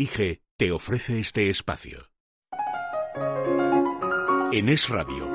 [0.00, 2.08] IG te ofrece este espacio.
[4.52, 5.28] En Es Radio,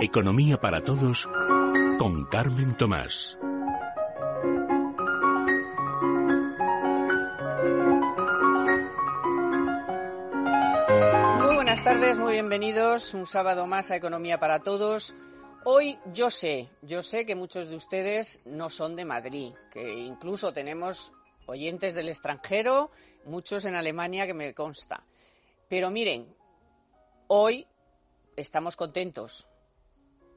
[0.00, 1.28] Economía para Todos,
[1.98, 3.36] con Carmen Tomás.
[11.42, 15.14] Muy buenas tardes, muy bienvenidos un sábado más a Economía para Todos.
[15.66, 20.54] Hoy yo sé, yo sé que muchos de ustedes no son de Madrid, que incluso
[20.54, 21.12] tenemos
[21.50, 22.90] oyentes del extranjero
[23.24, 25.04] muchos en Alemania que me consta.
[25.68, 26.34] Pero miren,
[27.28, 27.66] hoy
[28.36, 29.46] estamos contentos.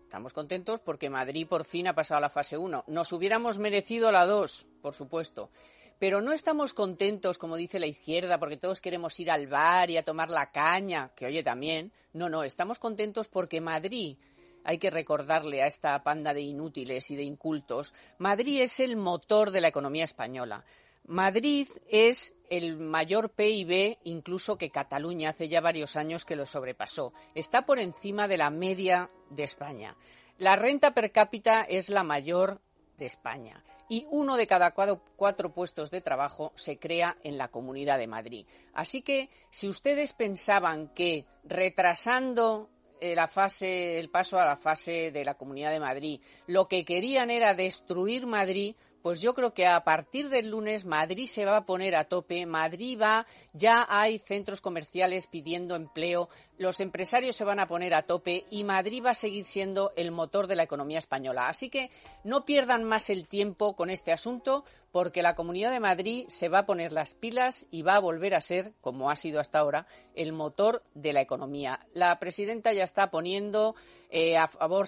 [0.03, 2.83] Estamos contentos porque Madrid por fin ha pasado a la fase 1.
[2.87, 5.49] Nos hubiéramos merecido la 2, por supuesto.
[5.97, 9.97] Pero no estamos contentos, como dice la izquierda, porque todos queremos ir al bar y
[9.97, 11.91] a tomar la caña, que oye también.
[12.11, 14.17] No, no, estamos contentos porque Madrid,
[14.63, 19.51] hay que recordarle a esta panda de inútiles y de incultos, Madrid es el motor
[19.51, 20.63] de la economía española.
[21.05, 27.13] Madrid es el mayor PIB incluso que Cataluña hace ya varios años que lo sobrepasó.
[27.35, 29.97] Está por encima de la media de España.
[30.37, 32.61] La renta per cápita es la mayor
[32.97, 37.97] de España y uno de cada cuatro, puestos de trabajo se crea en la Comunidad
[37.97, 38.45] de Madrid.
[38.73, 42.69] Así que si ustedes pensaban que retrasando
[43.01, 46.85] eh, la fase, el paso a la fase de la Comunidad de Madrid, lo que
[46.85, 51.57] querían era destruir Madrid, pues yo creo que a partir del lunes Madrid se va
[51.57, 57.43] a poner a tope, Madrid va, ya hay centros comerciales pidiendo empleo, los empresarios se
[57.43, 60.63] van a poner a tope y Madrid va a seguir siendo el motor de la
[60.63, 61.49] economía española.
[61.49, 61.91] Así que
[62.23, 64.63] no pierdan más el tiempo con este asunto
[64.93, 68.35] porque la Comunidad de Madrid se va a poner las pilas y va a volver
[68.35, 71.79] a ser, como ha sido hasta ahora, el motor de la economía.
[71.95, 73.73] La presidenta ya está poniendo
[74.11, 74.87] eh, a favor,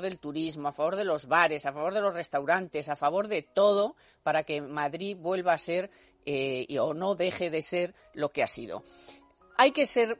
[0.00, 3.42] del turismo, a favor de los bares, a favor de los restaurantes, a favor de
[3.42, 5.88] todo para que Madrid vuelva a ser
[6.24, 8.82] eh, o no deje de ser lo que ha sido.
[9.56, 10.18] Hay que ser,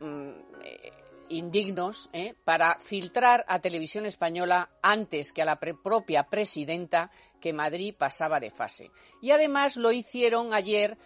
[0.00, 0.30] mm,
[0.64, 0.92] eh,
[1.28, 2.10] indignos
[2.42, 8.50] para filtrar a Televisión Española antes que a la propia presidenta que Madrid pasaba de
[8.50, 8.90] fase.
[9.20, 10.98] Y además lo hicieron ayer,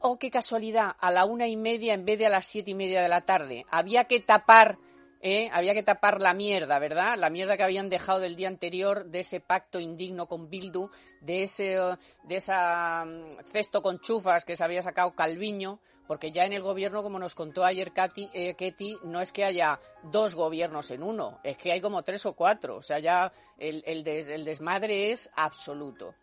[0.00, 2.74] oh qué casualidad, a la una y media en vez de a las siete y
[2.74, 3.66] media de la tarde.
[3.70, 4.78] Había que tapar
[5.22, 5.50] ¿Eh?
[5.52, 7.18] había que tapar la mierda, ¿verdad?
[7.18, 10.88] La mierda que habían dejado del día anterior de ese pacto indigno con Bildu,
[11.20, 11.76] de ese
[12.24, 15.78] de esa mm, cesto con chufas que se había sacado Calviño,
[16.10, 18.56] porque ya en el gobierno, como nos contó ayer Katy, eh,
[19.04, 22.78] no es que haya dos gobiernos en uno, es que hay como tres o cuatro,
[22.78, 26.16] o sea, ya el, el, el desmadre es absoluto.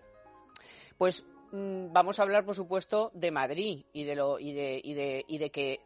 [0.97, 4.93] Pues mm, vamos a hablar, por supuesto, de Madrid y de, lo, y de, y
[4.93, 5.79] de, y de que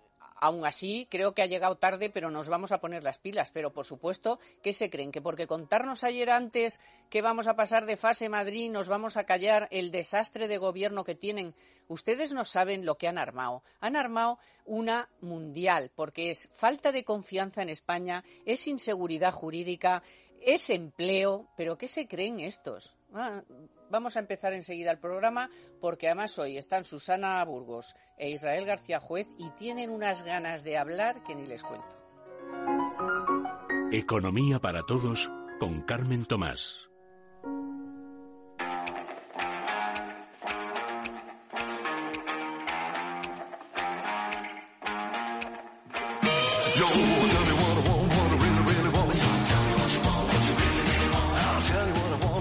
[0.44, 3.52] Aún así, creo que ha llegado tarde, pero nos vamos a poner las pilas.
[3.52, 5.12] Pero, por supuesto, ¿qué se creen?
[5.12, 6.80] ¿Que porque contarnos ayer antes
[7.12, 11.04] que vamos a pasar de fase Madrid nos vamos a callar el desastre de gobierno
[11.04, 11.54] que tienen?
[11.88, 13.62] Ustedes no saben lo que han armado.
[13.82, 20.02] Han armado una mundial, porque es falta de confianza en España, es inseguridad jurídica,
[20.42, 21.50] es empleo.
[21.56, 22.96] ¿Pero qué se creen estos?
[23.14, 23.44] Ah,
[23.92, 25.50] vamos a empezar enseguida el programa
[25.80, 30.78] porque además hoy están Susana Burgos e Israel García Juez y tienen unas ganas de
[30.78, 31.98] hablar que ni les cuento.
[33.92, 36.92] Economía para todos con Carmen Tomás.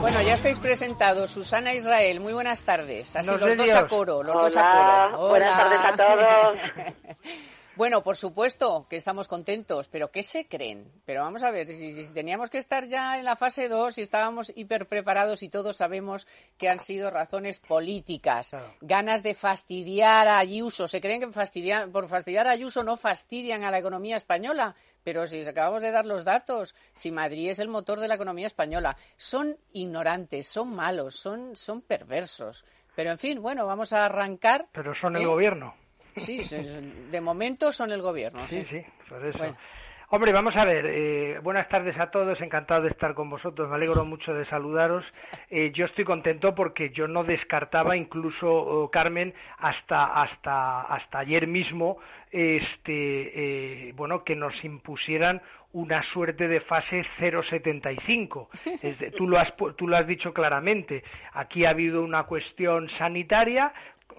[0.00, 1.30] Bueno, ya estáis presentados.
[1.30, 3.14] Susana Israel, muy buenas tardes.
[3.16, 5.28] Así los dos a coro, los dos a coro.
[5.28, 6.58] Buenas tardes a todos.
[7.80, 10.92] Bueno, por supuesto que estamos contentos, pero ¿qué se creen?
[11.06, 14.52] Pero vamos a ver, si, teníamos que estar ya en la fase 2 y estábamos
[14.54, 18.50] hiper preparados y todos sabemos que han sido razones políticas,
[18.82, 20.88] ganas de fastidiar a Ayuso.
[20.88, 21.28] ¿Se creen que
[21.90, 24.76] por fastidiar a Ayuso no fastidian a la economía española?
[25.02, 28.46] Pero si acabamos de dar los datos, si Madrid es el motor de la economía
[28.46, 32.62] española, son ignorantes, son malos, son, son perversos.
[32.94, 34.66] Pero en fin, bueno, vamos a arrancar.
[34.70, 35.26] Pero son el ¿eh?
[35.26, 35.74] gobierno.
[36.20, 36.40] Sí,
[37.10, 38.46] de momento son el gobierno.
[38.48, 38.84] Sí, sí,
[39.24, 39.56] eso.
[40.12, 40.86] Hombre, vamos a ver.
[40.86, 42.40] Eh, buenas tardes a todos.
[42.40, 43.68] Encantado de estar con vosotros.
[43.68, 45.04] Me alegro mucho de saludaros.
[45.48, 51.46] Eh, yo estoy contento porque yo no descartaba, incluso oh, Carmen, hasta hasta hasta ayer
[51.46, 51.98] mismo,
[52.32, 55.42] este, eh, bueno, que nos impusieran
[55.74, 59.12] una suerte de fase 0,75.
[59.16, 61.04] tú, lo has, tú lo has dicho claramente.
[61.34, 63.72] Aquí ha habido una cuestión sanitaria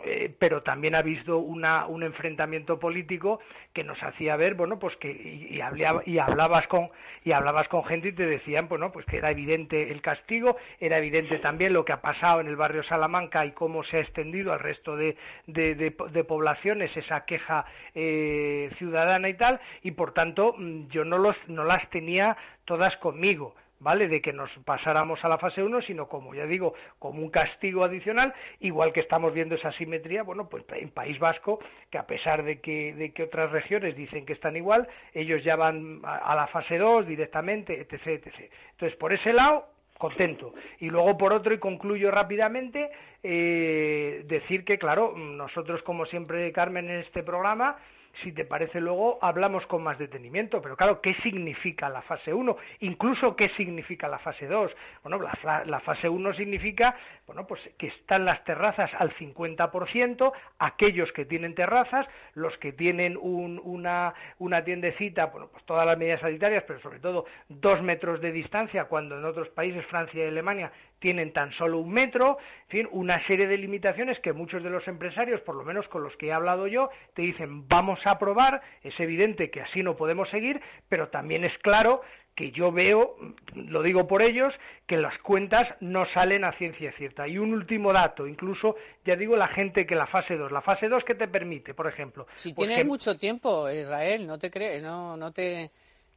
[0.05, 3.39] eh, pero también ha habido una, un enfrentamiento político
[3.73, 5.59] que nos hacía ver, bueno, pues que y,
[6.05, 6.89] y, hablabas con
[7.23, 10.97] y hablabas con gente y te decían, bueno, pues que era evidente el castigo, era
[10.97, 14.53] evidente también lo que ha pasado en el barrio Salamanca y cómo se ha extendido
[14.53, 15.15] al resto de,
[15.47, 17.65] de, poblaciones esa queja
[17.95, 22.95] eh, ciudadana y tal, y por tanto mm, yo no los no las tenía todas
[22.97, 24.07] conmigo ¿vale?
[24.07, 27.83] De que nos pasáramos a la fase 1, sino como ya digo, como un castigo
[27.83, 32.43] adicional, igual que estamos viendo esa simetría, bueno, pues en País Vasco, que a pesar
[32.43, 36.47] de que, de que otras regiones dicen que están igual, ellos ya van a, la
[36.47, 38.51] fase 2 directamente, etc, etc.
[38.71, 39.65] Entonces, por ese lado,
[39.97, 40.53] contento.
[40.79, 42.91] Y luego, por otro, y concluyo rápidamente,
[43.23, 47.77] eh, decir que, claro, nosotros, como siempre, Carmen, en este programa,
[48.23, 52.57] si te parece luego hablamos con más detenimiento, pero claro, ¿qué significa la fase 1?
[52.81, 54.71] Incluso qué significa la fase 2?
[55.03, 56.95] Bueno, la, la fase 1 significa,
[57.25, 63.17] bueno, pues que están las terrazas al 50%, aquellos que tienen terrazas, los que tienen
[63.17, 68.21] un, una, una tiendecita, bueno, pues todas las medidas sanitarias, pero sobre todo dos metros
[68.21, 70.71] de distancia, cuando en otros países, Francia y Alemania,
[71.01, 74.87] tienen tan solo un metro, en fin, una serie de limitaciones que muchos de los
[74.87, 78.61] empresarios, por lo menos con los que he hablado yo, te dicen vamos a probar,
[78.83, 82.01] es evidente que así no podemos seguir, pero también es claro
[82.35, 83.17] que yo veo,
[83.55, 84.53] lo digo por ellos,
[84.87, 87.27] que las cuentas no salen a ciencia cierta.
[87.27, 90.87] Y un último dato, incluso, ya digo, la gente que la fase 2, la fase
[90.87, 92.27] 2 que te permite, por ejemplo.
[92.35, 95.71] Si pues tienes mucho tiempo, Israel, no te crees, no, no te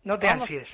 [0.04, 0.68] no te vamos, ansies.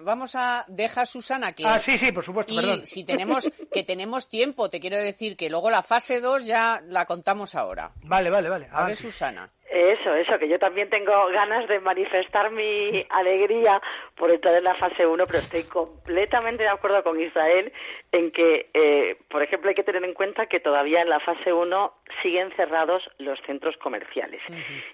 [0.00, 4.28] vamos a deja Susana que Ah, sí, sí, por supuesto, y Si tenemos que tenemos
[4.28, 7.92] tiempo, te quiero decir que luego la fase 2 ya la contamos ahora.
[8.02, 8.68] Vale, vale, vale.
[8.70, 9.50] A ver, Susana.
[9.76, 13.82] Eso, eso, que yo también tengo ganas de manifestar mi alegría
[14.14, 17.70] por entrar en la fase 1, pero estoy completamente de acuerdo con Israel
[18.10, 21.52] en que, eh, por ejemplo, hay que tener en cuenta que todavía en la fase
[21.52, 21.92] 1
[22.22, 24.40] siguen cerrados los centros comerciales.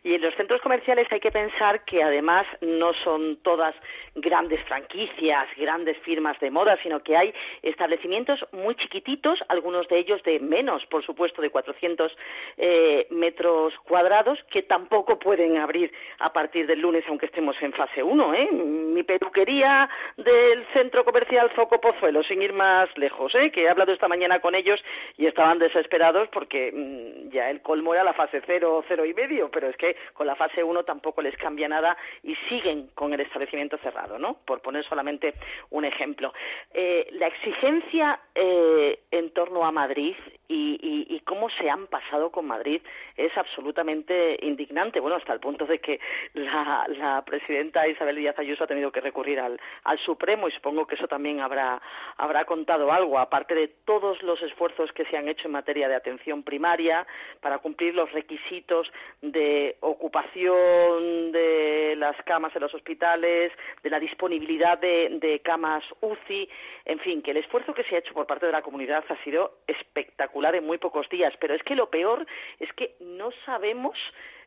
[0.03, 3.77] Y en los centros comerciales hay que pensar que además no son todas
[4.17, 7.33] grandes franquicias, grandes firmas de moda, sino que hay
[7.63, 12.11] establecimientos muy chiquititos, algunos de ellos de menos, por supuesto, de 400
[12.57, 18.03] eh, metros cuadrados, que tampoco pueden abrir a partir del lunes, aunque estemos en fase
[18.03, 18.35] 1.
[18.35, 18.49] ¿eh?
[18.53, 19.87] Mi peluquería
[20.17, 23.51] del centro comercial Zoco Pozuelo, sin ir más lejos, ¿eh?
[23.51, 24.83] que he hablado esta mañana con ellos
[25.19, 29.51] y estaban desesperados porque mm, ya el colmo era la fase 0, cero y medio,
[29.51, 33.21] pero es que con la fase 1 tampoco les cambia nada y siguen con el
[33.21, 34.39] establecimiento cerrado, ¿no?
[34.47, 35.35] Por poner solamente
[35.69, 36.33] un ejemplo.
[36.73, 40.17] Eh, la exigencia eh, en torno a Madrid
[40.53, 42.83] y, y, cómo se han pasado con Madrid
[43.17, 45.99] es absolutamente indignante, bueno, hasta el punto de que
[46.35, 50.97] la, presidenta Isabel Díaz Ayuso ha tenido que recurrir al, al Supremo y supongo que
[50.97, 51.81] eso también habrá,
[52.19, 55.95] habrá contado algo, aparte de todos los esfuerzos que se han hecho en materia de
[55.95, 57.07] atención primaria
[57.41, 58.91] para cumplir los requisitos
[59.23, 63.53] de ocupación de las camas en los hospitales,
[63.83, 66.49] de la disponibilidad de, de camas UCI,
[66.85, 69.25] en fin, que el esfuerzo que se ha hecho por parte de la comunidad ha
[69.25, 72.27] sido espectacular en muy pocos días, pero es que lo peor
[72.59, 73.97] es que no sabemos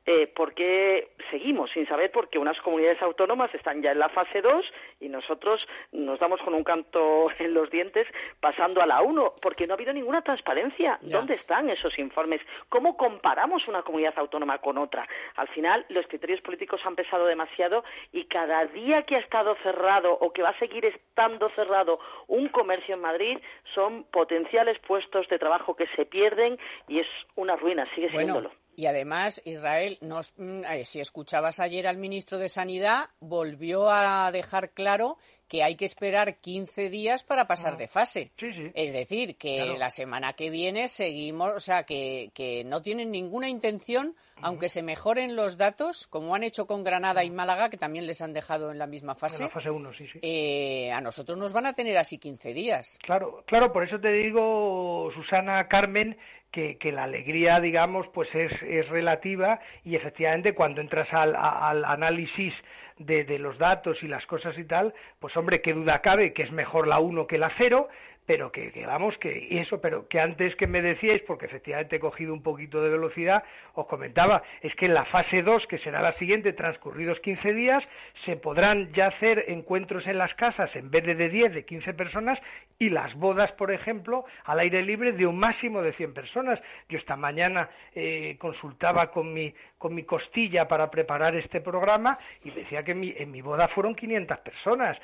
[0.06, 4.42] eh, por qué seguimos sin saber porque unas comunidades autónomas están ya en la fase
[4.42, 4.66] 2
[5.02, 8.07] y nosotros nos damos con un canto en los dientes
[8.40, 11.00] pasando a la 1 porque no ha habido ninguna transparencia.
[11.02, 12.42] ¿Dónde están esos informes?
[12.69, 15.07] ¿Cómo comparamos una comunidad autónoma con otra?
[15.36, 20.13] Al final los criterios políticos han pesado demasiado y cada día que ha estado cerrado
[20.13, 23.40] o que va a seguir estando cerrado un comercio en Madrid
[23.74, 26.57] son potenciales puestos de trabajo que se pierden
[26.88, 28.52] y es una ruina, sigue siéndolo.
[28.75, 34.71] Y además, Israel, mm, eh, si escuchabas ayer al ministro de Sanidad, volvió a dejar
[34.71, 37.78] claro que hay que esperar 15 días para pasar ah.
[37.78, 38.31] de fase.
[38.73, 43.47] Es decir, que la semana que viene seguimos, o sea, que, que no tienen ninguna
[43.47, 48.07] intención, aunque se mejoren los datos, como han hecho con Granada y Málaga, que también
[48.07, 49.44] les han dejado en la misma fase.
[49.44, 50.19] la fase 1, sí, sí.
[50.21, 52.97] Eh, a nosotros nos van a tener así 15 días.
[53.04, 56.18] Claro, claro, por eso te digo, Susana, Carmen,
[56.56, 62.54] que, la alegría, digamos, pues es, es relativa y efectivamente cuando entras al, al análisis
[62.97, 66.44] de, de, los datos y las cosas y tal, pues hombre, qué duda cabe que
[66.44, 67.90] es mejor la 1 que la 0,
[68.26, 72.33] pero que, vamos, que eso, pero que antes que me decíais, porque efectivamente he cogido
[72.33, 73.44] un poquito de velocidad,
[73.74, 77.83] os comentaba, es que en la fase 2, que será la siguiente, transcurridos 15 días,
[78.26, 81.94] se podrán ya hacer encuentros en las casas en vez de de 10, de 15
[81.94, 82.40] personas,
[82.78, 86.60] y las bodas, por ejemplo, al aire libre de un máximo de 100 personas.
[86.90, 92.52] Yo esta mañana eh, consultaba con mi, con mi costilla para preparar este programa y
[92.52, 94.98] decía que en mi, en mi boda fueron 500 personas.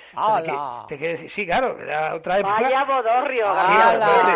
[0.89, 2.61] te quiere decir, sí, claro, era otra época.
[2.61, 3.45] Vaya bodorrio,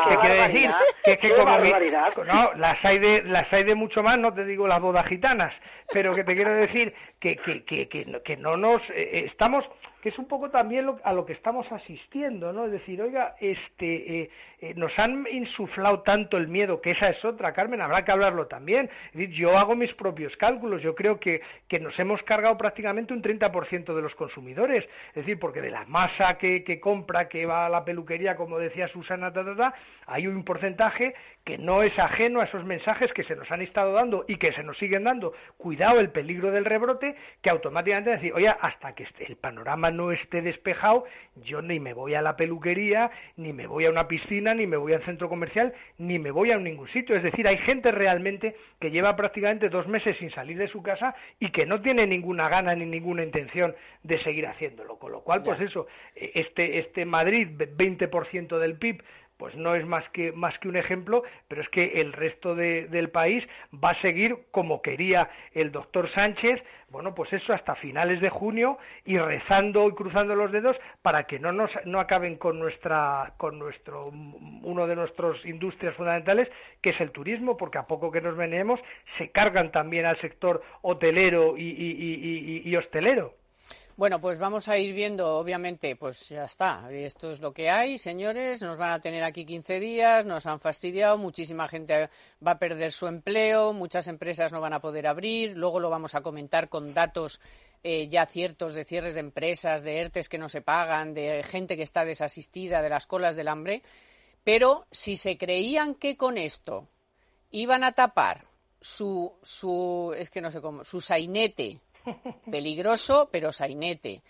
[0.07, 0.69] te quiere decir
[1.03, 1.57] que es que como
[2.25, 5.53] no, las hay de las hay de mucho más, no te digo las bodas gitanas,
[5.91, 9.65] pero que te quiero decir que que que que, que no nos eh, estamos
[10.09, 12.65] es un poco también a lo que estamos asistiendo, ¿no?
[12.65, 14.29] Es decir, oiga, este, eh,
[14.61, 18.47] eh, nos han insuflado tanto el miedo, que esa es otra, Carmen, habrá que hablarlo
[18.47, 18.89] también.
[19.07, 23.13] Es decir, yo hago mis propios cálculos, yo creo que, que nos hemos cargado prácticamente
[23.13, 27.45] un 30% de los consumidores, es decir, porque de la masa que, que compra, que
[27.45, 29.73] va a la peluquería, como decía Susana, ta,
[30.07, 33.93] hay un porcentaje que no es ajeno a esos mensajes que se nos han estado
[33.93, 38.33] dando y que se nos siguen dando, cuidado el peligro del rebrote, que automáticamente decir,
[38.33, 41.05] oye, hasta que el panorama no esté despejado,
[41.43, 44.75] yo ni me voy a la peluquería, ni me voy a una piscina, ni me
[44.75, 47.15] voy al centro comercial, ni me voy a ningún sitio.
[47.15, 51.15] Es decir, hay gente realmente que lleva prácticamente dos meses sin salir de su casa
[51.39, 54.97] y que no tiene ninguna gana ni ninguna intención de seguir haciéndolo.
[54.97, 55.85] Con lo cual, pues eso,
[56.15, 59.03] e, este, este Madrid, 20% del PIB,
[59.37, 63.09] pues no es más que, más que un ejemplo, pero es que el resto del
[63.09, 68.29] país va a seguir como quería el doctor Sánchez, bueno, pues eso hasta finales de
[68.29, 73.33] junio y rezando y cruzando los dedos para que no nos no acaben con nuestra
[73.37, 76.49] con nuestro uno de nuestros industrias fundamentales
[76.81, 78.79] que es el turismo, porque a poco que nos venemos
[79.17, 83.33] se cargan también al sector hotelero y hostelero.
[83.97, 86.91] Bueno, pues vamos a ir viendo, obviamente, pues ya está.
[86.91, 88.61] Esto es lo que hay, señores.
[88.61, 92.09] Nos van a tener aquí 15 días, nos han fastidiado, muchísima gente
[92.45, 95.55] va a perder su empleo, muchas empresas no van a poder abrir.
[95.55, 97.39] Luego lo vamos a comentar con datos
[97.83, 101.77] eh, ya ciertos de cierres de empresas, de ERTES que no se pagan, de gente
[101.77, 103.81] que está desasistida, de las colas del hambre.
[104.43, 106.89] Pero si se creían que con esto
[107.49, 108.43] iban a tapar
[108.81, 111.79] su, su es que no sé cómo, su sainete
[112.51, 114.23] peligroso pero sainete,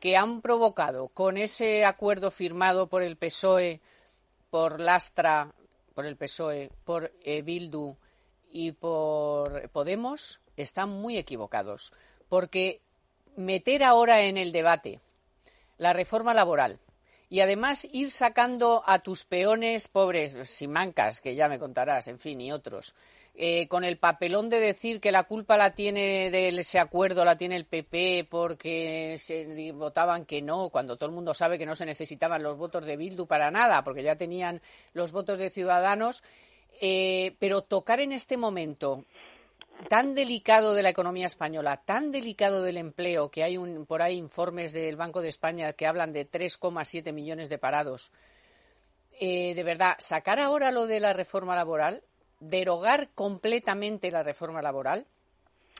[0.00, 3.80] que han provocado con ese acuerdo firmado por el PSOE,
[4.50, 5.52] por Lastra,
[5.94, 7.96] por el PSOE, por eh, Bildu
[8.50, 11.92] y por Podemos, están muy equivocados.
[12.28, 12.80] Porque
[13.36, 15.00] meter ahora en el debate
[15.78, 16.80] la reforma laboral
[17.28, 22.40] y además ir sacando a tus peones pobres, Simancas, que ya me contarás, en fin,
[22.40, 22.94] y otros,
[23.34, 27.38] eh, con el papelón de decir que la culpa la tiene de ese acuerdo, la
[27.38, 31.74] tiene el PP porque se votaban que no, cuando todo el mundo sabe que no
[31.74, 34.60] se necesitaban los votos de Bildu para nada, porque ya tenían
[34.92, 36.22] los votos de Ciudadanos.
[36.80, 39.04] Eh, pero tocar en este momento
[39.88, 44.16] tan delicado de la economía española, tan delicado del empleo, que hay un, por ahí
[44.16, 48.10] informes del Banco de España que hablan de 3,7 millones de parados,
[49.20, 52.02] eh, de verdad, sacar ahora lo de la reforma laboral
[52.42, 55.06] derogar completamente la reforma laboral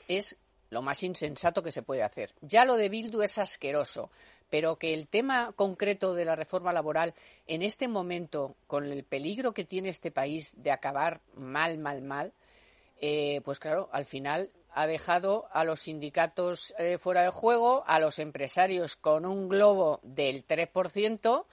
[0.07, 0.37] es
[0.71, 2.35] lo más insensato que se puede hacer.
[2.41, 4.11] Ya lo de Bildu es asqueroso,
[4.49, 7.15] pero que el tema concreto de la reforma laboral
[7.47, 12.33] en este momento, con el peligro que tiene este país de acabar mal, mal, mal,
[13.01, 17.99] eh, pues claro, al final ha dejado a los sindicatos eh, fuera de juego, a
[17.99, 21.45] los empresarios con un globo del 3%.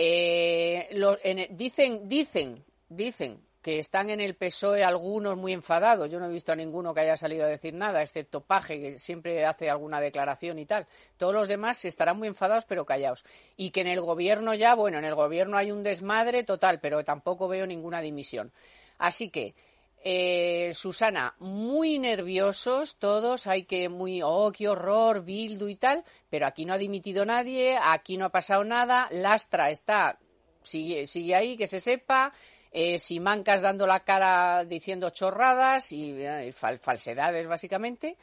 [0.00, 6.08] Eh, dicen, dicen, dicen que están en el PSOE algunos muy enfadados.
[6.08, 8.98] Yo no he visto a ninguno que haya salido a decir nada, excepto Paje, que
[8.98, 10.86] siempre hace alguna declaración y tal.
[11.18, 13.26] Todos los demás estarán muy enfadados, pero callados.
[13.58, 17.04] Y que en el gobierno ya, bueno, en el gobierno hay un desmadre total, pero
[17.04, 18.52] tampoco veo ninguna dimisión.
[18.96, 19.54] Así que,
[20.02, 26.46] eh, Susana, muy nerviosos todos, hay que muy, oh, qué horror, Bildu y tal, pero
[26.46, 30.18] aquí no ha dimitido nadie, aquí no ha pasado nada, Lastra está,
[30.62, 32.32] sigue, sigue ahí, que se sepa,
[32.70, 38.16] eh, Simancas dando la cara diciendo chorradas y eh, falsedades básicamente.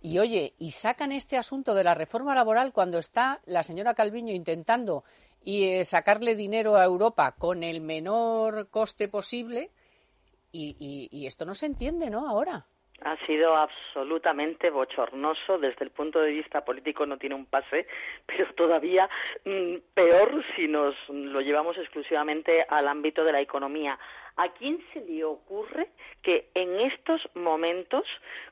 [0.00, 4.34] Y oye, y sacan este asunto de la reforma laboral cuando está la señora Calviño
[4.34, 5.04] intentando
[5.44, 9.70] y, eh, sacarle dinero a Europa con el menor coste posible.
[10.54, 12.28] Y, y esto no se entiende, ¿no?
[12.28, 12.66] Ahora
[13.04, 15.58] ha sido absolutamente bochornoso.
[15.58, 17.86] Desde el punto de vista político no tiene un pase
[18.26, 19.08] pero todavía
[19.44, 23.98] mm, peor si nos lo llevamos exclusivamente al ámbito de la economía
[24.36, 25.88] ¿A quién se le ocurre
[26.22, 28.06] que en estos momentos,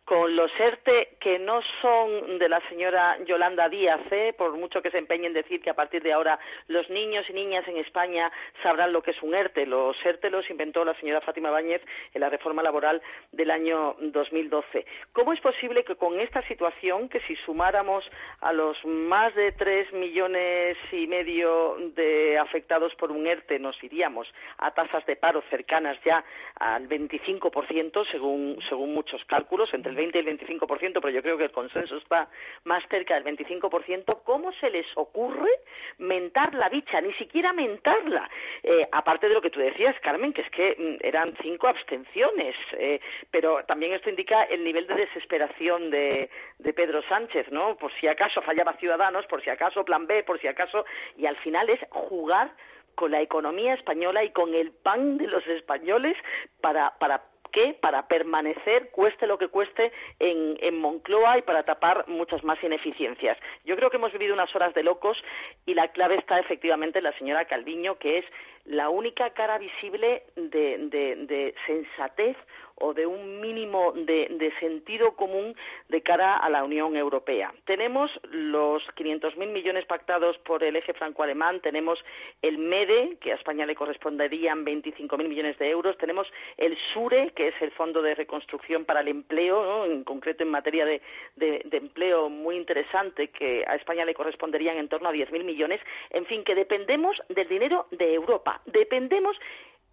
[0.05, 4.35] con los ERTE que no son de la señora Yolanda Díaz, ¿eh?
[4.37, 7.33] por mucho que se empeñe en decir que a partir de ahora los niños y
[7.33, 8.31] niñas en España
[8.63, 11.81] sabrán lo que es un ERTE, los ERTE los inventó la señora Fátima Báñez
[12.13, 13.01] en la reforma laboral
[13.33, 14.85] del año 2012.
[15.13, 18.05] ¿Cómo es posible que con esta situación, que si sumáramos
[18.41, 24.27] a los más de tres millones y medio de afectados por un ERTE, nos iríamos
[24.59, 25.70] a tasas de paro cercanas
[26.05, 26.25] ya
[26.59, 30.69] al 25%, según, según muchos cálculos, entre el 20 y el 25%,
[31.01, 32.29] pero yo creo que el consenso está
[32.65, 35.51] más cerca del 25%, ¿cómo se les ocurre
[35.99, 37.01] mentar la bicha?
[37.01, 38.29] Ni siquiera mentarla.
[38.63, 42.57] Eh, aparte de lo que tú decías, Carmen, que es que mm, eran cinco abstenciones,
[42.73, 43.01] eh,
[43.31, 47.77] pero también esto indica el nivel de desesperación de, de Pedro Sánchez, ¿no?
[47.77, 50.85] Por si acaso fallaba Ciudadanos, por si acaso Plan B, por si acaso,
[51.17, 52.51] y al final es jugar
[52.95, 56.17] con la economía española y con el pan de los españoles
[56.61, 57.77] para, para ¿qué?
[57.81, 63.39] Para permanecer, cueste lo que cueste, en, en, Moncloa y para tapar muchas más ineficiencias.
[63.65, 65.19] Yo creo que hemos vivido unas horas de locos
[65.67, 68.25] y la clave está efectivamente en la señora Calviño, que es
[68.71, 72.37] la única cara visible de, de, de sensatez
[72.81, 75.55] o de un mínimo de, sentido común
[75.89, 77.53] de cara a la Unión Europea.
[77.65, 81.99] Tenemos los 500.000 millones pactados por el eje franco-alemán, tenemos
[82.43, 87.49] el MEDE, que a España le corresponderían 25.000 millones de euros, tenemos el SURE, que
[87.49, 91.01] es el Fondo de Reconstrucción para el Empleo, en concreto en materia de,
[91.37, 95.81] de, empleo muy interesante, que a España le corresponderían en torno a 10.000 millones.
[96.11, 99.37] En fin, que dependemos del dinero de Europa, dependemos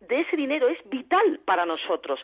[0.01, 2.19] de ese dinero, es vital para nosotros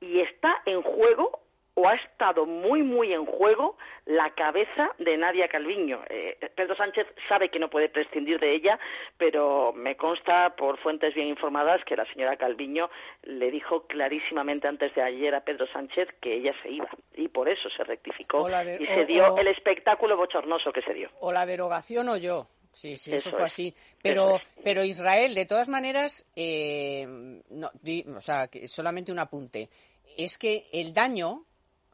[0.00, 1.40] y está en juego
[1.78, 3.76] o ha estado muy, muy en juego
[4.06, 6.00] la cabeza de Nadia Calviño.
[6.08, 8.78] Eh, Pedro Sánchez sabe que no puede prescindir de ella,
[9.18, 12.88] pero me consta por fuentes bien informadas que la señora Calviño
[13.24, 17.46] le dijo clarísimamente antes de ayer a Pedro Sánchez que ella se iba y por
[17.46, 21.10] eso se rectificó y se dio el espectáculo bochornoso que se dio.
[21.20, 22.46] O la derogación o yo.
[22.76, 23.74] Sí, sí, eso, fue así.
[24.02, 27.06] Pero, pero Israel, de todas maneras, eh,
[27.48, 27.70] no,
[28.14, 29.70] o sea, solamente un apunte
[30.18, 31.46] es que el daño,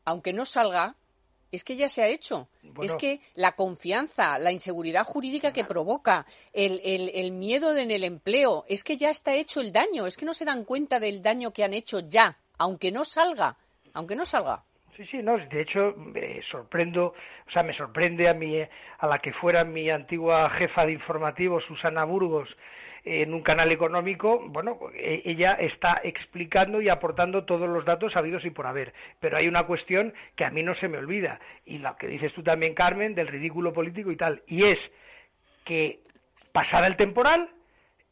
[0.04, 0.96] aunque no salga,
[1.52, 2.48] es que ya se ha hecho.
[2.82, 8.02] es que la confianza, la inseguridad jurídica que provoca, el, el, el, miedo en el
[8.02, 10.08] empleo, es que ya está hecho el daño.
[10.08, 13.56] Es que no se dan cuenta del daño que han hecho ya, aunque no salga,
[13.92, 14.64] aunque no salga.
[14.96, 17.14] Sí, sí, no, de hecho me sorprendo,
[17.46, 18.60] o sea, me sorprende a mí,
[18.98, 22.54] a la que fuera mi antigua jefa de informativo, Susana Burgos,
[23.04, 28.44] en un canal económico, bueno, e, ella está explicando y aportando todos los datos habidos
[28.44, 28.92] y por haber.
[29.18, 32.32] Pero hay una cuestión que a mí no se me olvida, y la que dices
[32.34, 34.78] tú también, Carmen, del ridículo político y tal, y es
[35.64, 36.00] que
[36.52, 37.48] pasada el temporal,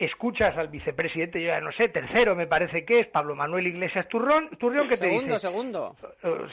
[0.00, 4.09] escuchas al vicepresidente, yo ya no sé, tercero me parece que es, Pablo Manuel Iglesias
[4.09, 5.38] Turrón, Turrión, ¿qué te dice?
[5.38, 5.95] Segundo,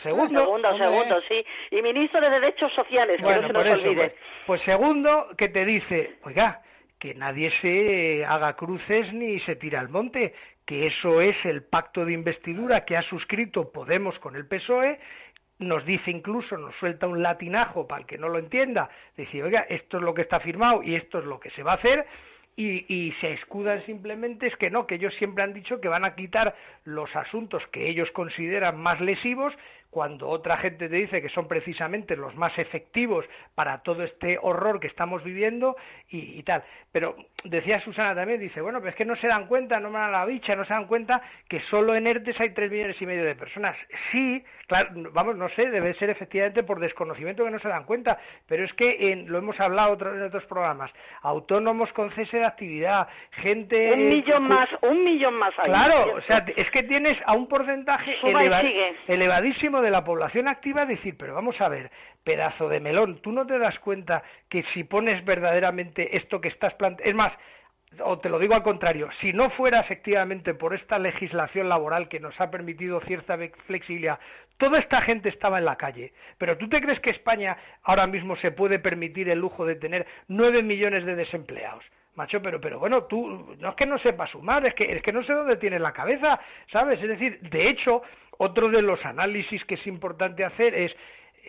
[0.04, 0.36] segundo.
[0.38, 1.46] Segundo, segundo, sí.
[1.72, 3.96] Y ministro de Derechos Sociales, que no se nos olvide.
[3.96, 4.14] Pues,
[4.46, 6.62] pues segundo, que te dice, oiga,
[7.00, 10.34] que nadie se haga cruces ni se tire al monte,
[10.66, 15.00] que eso es el pacto de investidura que ha suscrito Podemos con el PSOE,
[15.60, 19.66] nos dice incluso, nos suelta un latinajo para el que no lo entienda, decir, oiga,
[19.70, 22.06] esto es lo que está firmado y esto es lo que se va a hacer,
[22.60, 26.04] y, y, se escudan simplemente es que no, que ellos siempre han dicho que van
[26.04, 29.54] a quitar los asuntos que ellos consideran más lesivos
[29.90, 34.80] cuando otra gente te dice que son precisamente los más efectivos para todo este horror
[34.80, 35.76] que estamos viviendo
[36.10, 36.64] y, tal.
[36.92, 40.00] Pero decía Susana también, dice, bueno, pero es que no se dan cuenta, no me
[40.00, 43.06] dan la bicha, no se dan cuenta que solo en ERTES hay tres millones y
[43.06, 43.78] medio de personas.
[44.12, 48.20] Sí, claro, vamos, no sé, debe ser efectivamente por desconocimiento que no se dan cuenta,
[48.48, 53.08] pero es que en, lo hemos hablado en otros programas, autónomos con cese de actividad,
[53.32, 53.94] gente...
[53.94, 55.54] Un millón más, un millón más.
[55.56, 58.18] claro, o sea, es que tienes a un porcentaje
[59.08, 61.90] elevadísimo de la población activa decir, pero vamos a ver,
[62.24, 66.74] pedazo de melón, tú no te das cuenta que si pones verdaderamente esto que estás
[66.74, 67.34] planteando, es más,
[68.04, 72.20] o te lo digo al contrario, si no fuera efectivamente por esta legislación laboral que
[72.20, 74.20] nos ha permitido cierta flexibilidad,
[74.58, 76.14] toda esta gente estaba en la calle.
[76.38, 80.06] Pero ¿tú te crees que España ahora mismo se puede permitir el lujo de tener
[80.28, 81.84] nueve millones de desempleados?
[82.16, 85.12] Macho, pero, pero bueno, tú no es que no sepas sumar, es que, es que
[85.12, 86.40] no sé dónde tienes la cabeza,
[86.72, 87.00] ¿sabes?
[87.00, 88.02] Es decir, de hecho,
[88.40, 90.92] otro de los análisis que es importante hacer es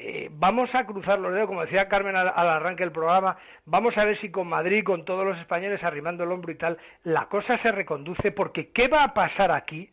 [0.01, 4.05] eh, vamos a cruzar los dedos, como decía Carmen al, arranque del programa, vamos a
[4.05, 7.59] ver si con Madrid, con todos los españoles arrimando el hombro y tal, la cosa
[7.59, 9.91] se reconduce, porque ¿qué va a pasar aquí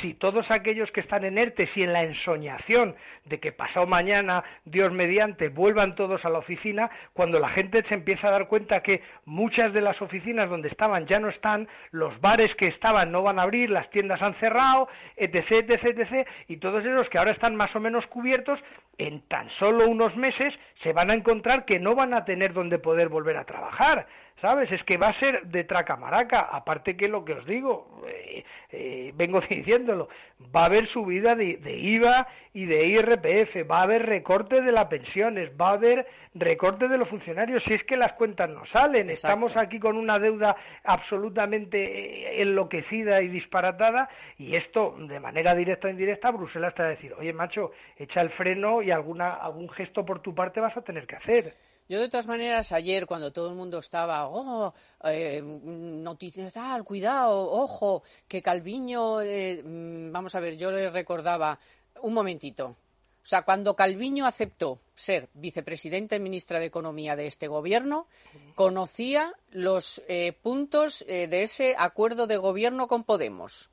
[0.00, 4.44] si todos aquellos que están en ERTE, si en la ensoñación de que pasado mañana,
[4.64, 8.82] Dios mediante, vuelvan todos a la oficina, cuando la gente se empieza a dar cuenta
[8.82, 13.22] que muchas de las oficinas donde estaban ya no están, los bares que estaban no
[13.22, 17.32] van a abrir, las tiendas han cerrado, etc., etc., etc., y todos esos que ahora
[17.32, 18.60] están más o menos cubiertos,
[18.98, 22.78] en tan solo unos meses se van a encontrar que no van a tener donde
[22.78, 24.06] poder volver a trabajar.
[24.40, 24.70] ¿Sabes?
[24.72, 29.12] Es que va a ser de tracamaraca, aparte que lo que os digo, eh, eh,
[29.14, 30.08] vengo diciéndolo,
[30.54, 34.88] va a haber subida de, IVA y de IRPF, va a haber recorte de las
[34.88, 39.10] pensiones, va a haber recorte de los funcionarios, si es que las cuentas no salen,
[39.10, 45.88] estamos aquí con una deuda absolutamente eh, enloquecida y disparatada, y esto, de manera directa
[45.88, 49.68] o indirecta, Bruselas te va a decir, oye macho, echa el freno y alguna, algún
[49.70, 51.54] gesto por tu parte vas a tener que hacer.
[51.90, 54.72] Yo, de todas maneras, ayer, cuando todo el mundo estaba, oh,
[55.06, 61.58] eh, noticias, tal, cuidado, ojo, que Calviño, eh, mm, vamos a ver, yo le recordaba,
[62.02, 62.66] un momentito.
[62.68, 68.06] O sea, cuando Calviño aceptó ser vicepresidente y ministra de Economía de este gobierno,
[68.54, 73.68] conocía los eh, puntos de ese acuerdo de gobierno con Podemos.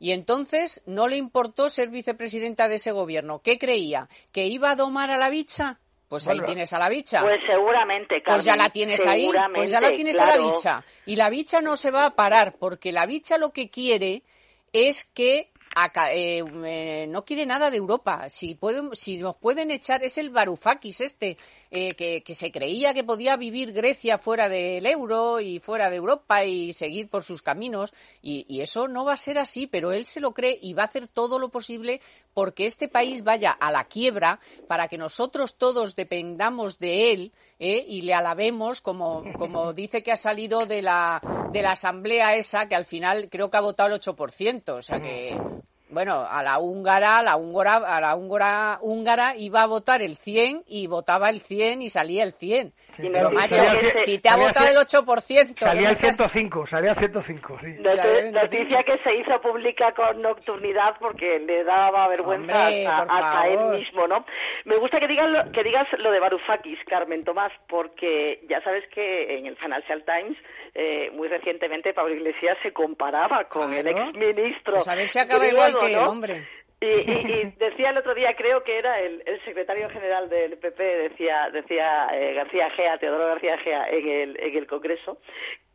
[0.00, 3.38] Y entonces no le importó ser vicepresidenta de ese gobierno.
[3.38, 4.08] ¿Qué creía?
[4.32, 5.78] ¿Que iba a domar a la bicha?
[6.08, 7.22] Pues ahí tienes a la bicha.
[7.22, 10.84] Pues seguramente, Carmen, Pues ya la tienes ahí, pues ya la tienes a la bicha.
[11.04, 14.22] Y la bicha no se va a parar, porque la bicha lo que quiere
[14.72, 15.50] es que
[16.12, 18.28] eh, eh, no quiere nada de Europa.
[18.30, 21.36] Si, pueden, si nos pueden echar, es el Varoufakis este,
[21.70, 25.96] eh, que, que, se creía que podía vivir Grecia fuera del euro y fuera de
[25.96, 27.92] Europa y seguir por sus caminos.
[28.22, 30.82] Y, y, eso no va a ser así, pero él se lo cree y va
[30.82, 32.00] a hacer todo lo posible
[32.34, 38.02] porque este país vaya a la quiebra para que nosotros todos dependamos de él y
[38.02, 41.20] le alabemos como, como dice que ha salido de la,
[41.52, 44.68] de la asamblea esa que al final creo que ha votado el 8%.
[44.68, 45.38] O sea que
[45.88, 50.62] bueno, a la húngara, la húngara, a la húngara, húngara iba a votar el 100
[50.66, 52.72] y votaba el 100 y salía el 100.
[52.96, 53.62] Pero macho,
[53.96, 55.58] si te ha votado el 8%...
[55.58, 57.66] Salía el 105, salía el 105, sí.
[58.32, 64.24] Noticia que se hizo pública con nocturnidad porque le daba vergüenza a, él mismo, ¿no?
[64.64, 68.84] Me gusta que digas, lo, que digas lo de Varoufakis, Carmen Tomás, porque ya sabes
[68.88, 70.38] que en el Financial Times
[70.78, 74.74] eh, muy recientemente Pablo Iglesias se comparaba con el exministro.
[74.74, 76.46] Pues a ver si acaba igual que el hombre.
[76.78, 82.08] Y, decía el otro día, creo que era el, secretario general del PP, decía, decía
[82.12, 85.18] eh, García Gea, Teodoro García Gea, en el, en el Congreso,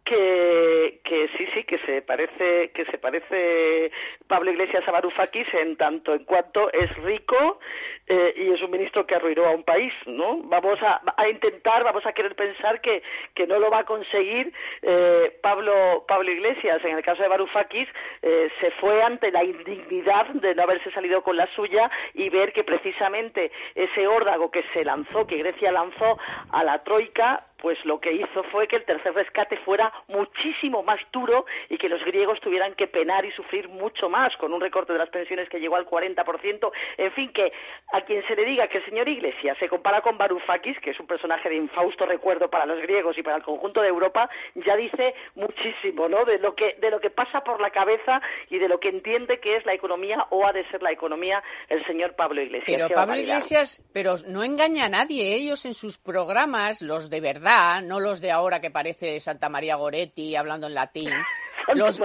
[0.03, 3.91] que, que sí, sí, que se parece, que se parece
[4.27, 7.59] Pablo Iglesias a Varoufakis en tanto en cuanto es rico
[8.07, 10.37] eh, y es un ministro que arruinó a un país, ¿no?
[10.43, 13.03] Vamos a, a intentar, vamos a querer pensar que,
[13.35, 16.83] que no lo va a conseguir eh, Pablo, Pablo Iglesias.
[16.83, 17.87] En el caso de Varoufakis
[18.21, 22.53] eh, se fue ante la indignidad de no haberse salido con la suya y ver
[22.53, 26.17] que precisamente ese órdago que se lanzó, que Grecia lanzó
[26.51, 30.99] a la Troika, pues lo que hizo fue que el tercer rescate fuera muchísimo más
[31.13, 34.93] duro y que los griegos tuvieran que penar y sufrir mucho más, con un recorte
[34.93, 36.71] de las pensiones que llegó al 40%.
[36.97, 37.51] En fin, que
[37.93, 40.99] a quien se le diga que el señor Iglesias se compara con Varoufakis, que es
[40.99, 44.75] un personaje de infausto recuerdo para los griegos y para el conjunto de Europa, ya
[44.75, 46.25] dice muchísimo, ¿no?
[46.25, 49.39] De lo que, de lo que pasa por la cabeza y de lo que entiende
[49.39, 52.65] que es la economía o ha de ser la economía el señor Pablo Iglesias.
[52.65, 55.35] Pero Pablo Iglesias, pero no engaña a nadie.
[55.35, 57.50] Ellos en sus programas, los de verdad,
[57.83, 61.09] no los de ahora que parece Santa María Goretti hablando en latín.
[61.75, 62.01] Los,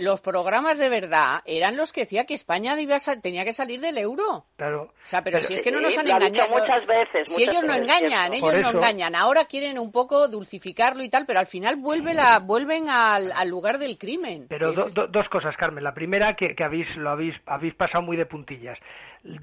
[0.00, 2.74] los, programas de verdad eran los que decía que España
[3.22, 4.44] tenía que salir del euro.
[4.56, 4.82] Claro.
[4.82, 6.50] O sea, pero, si es que no nos han engañado.
[6.50, 7.32] Muchas veces.
[7.32, 9.14] Si ellos no engañan, ellos no engañan.
[9.14, 13.78] Ahora quieren un poco dulcificarlo y tal, pero al final vuelve la, vuelven al, lugar
[13.78, 14.46] del crimen.
[14.48, 15.84] Pero dos cosas, Carmen.
[15.84, 18.78] La primera, que, que habéis, lo habéis, habéis pasado muy de puntillas.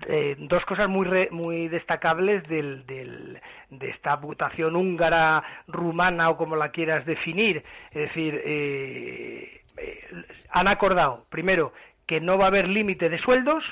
[0.08, 6.56] Eh, dos cosas muy muy destacables del, del, de esta votación húngara, rumana o como
[6.56, 7.64] la quieras definir.
[7.92, 11.74] Es decir, eh, eh, han acordado, primero,
[12.08, 13.64] que no va a haber límite de sueldos,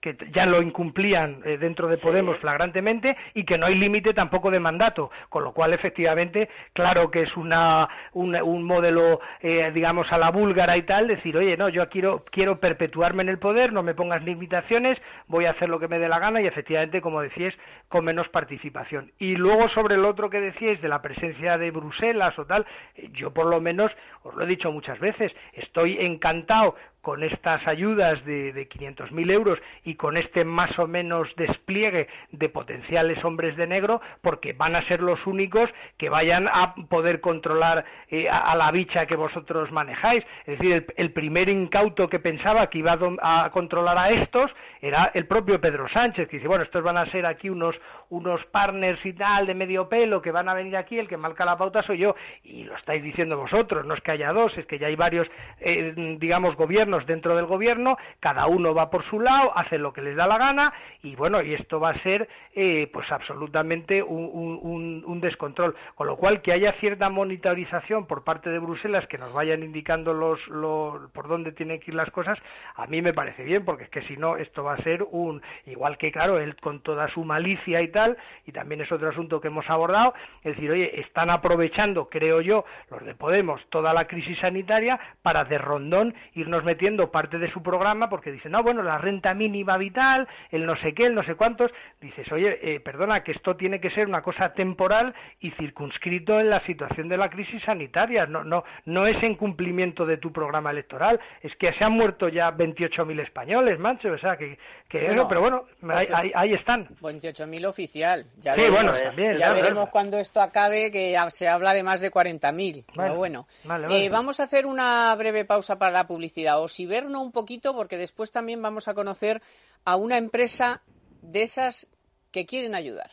[0.00, 4.50] que ya lo incumplían eh, dentro de Podemos flagrantemente y que no hay límite tampoco
[4.50, 10.18] de mandato, con lo cual efectivamente, claro que es una, un modelo, eh, digamos, a
[10.18, 13.82] la búlgara y tal, decir, oye, no, yo quiero, quiero perpetuarme en el poder, no
[13.82, 17.20] me pongas limitaciones, voy a hacer lo que me dé la gana y efectivamente, como
[17.20, 17.54] decíais,
[17.88, 19.10] con menos participación.
[19.18, 22.64] Y luego sobre el otro que decíais de la presencia de Bruselas o tal,
[23.12, 23.90] yo por lo menos,
[24.22, 29.58] os lo he dicho muchas veces, estoy encantado con estas ayudas de, de 500.000 euros
[29.84, 34.86] y con este más o menos despliegue de potenciales hombres de negro, porque van a
[34.88, 40.24] ser los únicos que vayan a poder controlar eh, a, la bicha que vosotros manejáis.
[40.44, 45.10] Es decir, el, primer incauto que pensaba que iba a, a, controlar a estos era
[45.14, 47.76] el propio Pedro Sánchez, que dice, bueno, estos van a ser aquí unos,
[48.10, 51.44] unos partners y tal de medio pelo que van a venir aquí, el que marca
[51.44, 54.66] la pauta soy yo, y lo estáis diciendo vosotros, no es que haya dos, es
[54.66, 55.28] que ya hay varios,
[55.60, 60.02] eh, digamos, gobiernos dentro del gobierno, cada uno va por su lado, hace lo que
[60.02, 60.72] les da la gana,
[61.02, 66.42] y bueno, y esto va a ser, eh, pues absolutamente un, descontrol, con lo cual
[66.42, 71.26] que haya cierta monitorización por parte de Bruselas que nos vayan indicando los, los por
[71.26, 72.38] dónde tienen que ir las cosas,
[72.76, 75.42] a mí me parece bien, porque es que si no, esto va a ser un,
[75.66, 79.40] igual que claro, él con toda su malicia y tal, y también es otro asunto
[79.40, 84.06] que hemos abordado, es decir, oye, están aprovechando, creo yo, los de Podemos, toda la
[84.06, 86.77] crisis sanitaria para de rondón irnos metiendo
[87.10, 90.94] parte de su programa, porque dicen, no, bueno, la renta mínima vital, el no sé
[90.94, 94.22] qué, el no sé cuántos, dices, oye, eh, perdona, que esto tiene que ser una
[94.22, 99.22] cosa temporal y circunscrito en la situación de la crisis sanitaria, no, no, no es
[99.22, 104.10] en cumplimiento de tu programa electoral, es que se han muerto ya 28.000 españoles, mancho,
[104.10, 106.88] o sea, que, que pero bueno, ahí, ahí, están.
[107.00, 111.82] 28.000 oficial, ya sí, bueno, también, ya veremos cuando esto acabe, que se habla de
[111.82, 112.84] más de 40.000.
[112.94, 113.46] Pero bueno,
[113.90, 116.60] eh, vamos a hacer una breve pausa para la publicidad.
[116.68, 119.40] O si verno un poquito, porque después también vamos a conocer
[119.86, 120.82] a una empresa
[121.22, 121.88] de esas
[122.30, 123.12] que quieren ayudar.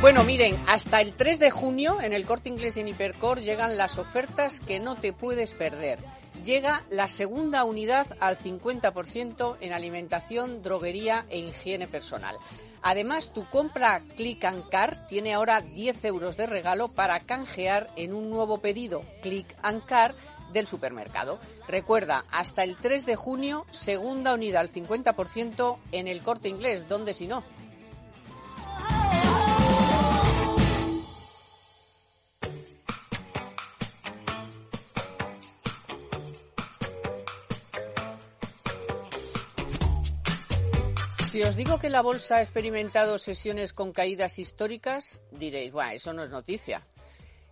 [0.00, 3.76] Bueno, miren, hasta el 3 de junio en el Corte Inglés y en Hipercor llegan
[3.76, 6.00] las ofertas que no te puedes perder.
[6.44, 12.36] Llega la segunda unidad al 50% en alimentación, droguería e higiene personal.
[12.88, 18.14] Además, tu compra Click and Car tiene ahora 10 euros de regalo para canjear en
[18.14, 20.14] un nuevo pedido Click and Car
[20.52, 21.40] del supermercado.
[21.66, 27.12] Recuerda, hasta el 3 de junio, segunda unidad al 50% en el corte inglés, donde
[27.12, 27.42] si no.
[41.36, 46.14] Si os digo que la bolsa ha experimentado sesiones con caídas históricas, diréis, bueno, eso
[46.14, 46.80] no es noticia.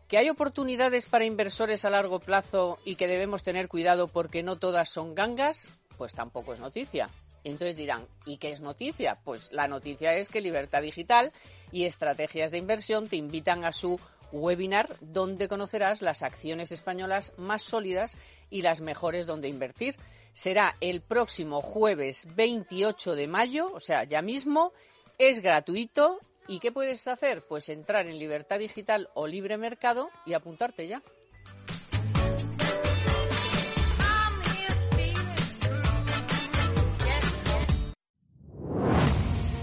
[0.08, 4.56] ¿Que hay oportunidades para inversores a largo plazo y que debemos tener cuidado porque no
[4.56, 5.68] todas son gangas?
[5.98, 7.10] Pues tampoco es noticia.
[7.44, 9.18] Entonces dirán, ¿y qué es noticia?
[9.22, 11.34] Pues la noticia es que Libertad Digital
[11.70, 14.00] y Estrategias de Inversión te invitan a su
[14.32, 18.16] webinar donde conocerás las acciones españolas más sólidas
[18.48, 19.96] y las mejores donde invertir
[20.34, 24.74] será el próximo jueves 28 de mayo, o sea, ya mismo,
[25.16, 26.18] es gratuito.
[26.46, 27.46] ¿Y qué puedes hacer?
[27.48, 31.02] Pues entrar en Libertad Digital o Libre Mercado y apuntarte ya.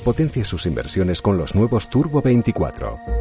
[0.03, 3.20] Potencia sus inversiones con los nuevos Turbo 24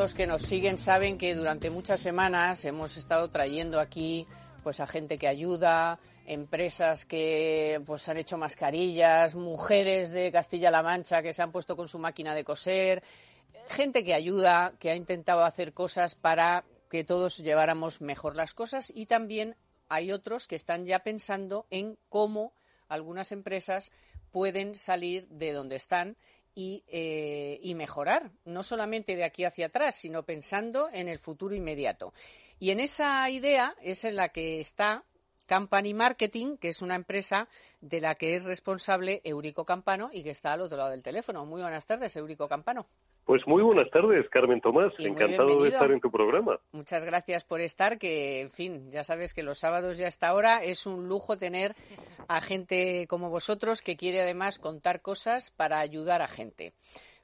[0.00, 4.26] Los que nos siguen saben que durante muchas semanas hemos estado trayendo aquí
[4.62, 11.20] pues a gente que ayuda, empresas que pues han hecho mascarillas, mujeres de Castilla-La Mancha
[11.20, 13.02] que se han puesto con su máquina de coser,
[13.68, 18.90] gente que ayuda, que ha intentado hacer cosas para que todos lleváramos mejor las cosas
[18.94, 19.54] y también
[19.90, 22.54] hay otros que están ya pensando en cómo
[22.88, 23.92] algunas empresas
[24.30, 26.16] pueden salir de donde están
[26.56, 32.12] eh, y, mejorar, no solamente de aquí hacia atrás, sino pensando en el futuro inmediato.
[32.58, 35.04] Y en esa idea es en la que está
[35.48, 37.48] Company Marketing, que es una empresa
[37.80, 41.46] de la que es responsable Eurico Campano y que está al otro lado del teléfono.
[41.46, 42.86] Muy buenas tardes, Eurico Campano.
[43.30, 44.92] Pues muy buenas tardes, Carmen Tomás.
[44.98, 46.58] Encantado de estar en tu programa.
[46.72, 50.34] Muchas gracias por estar, que en fin, ya sabes que los sábados ya a esta
[50.34, 51.76] hora es un lujo tener
[52.26, 56.72] a gente como vosotros que quiere además contar cosas para ayudar a gente.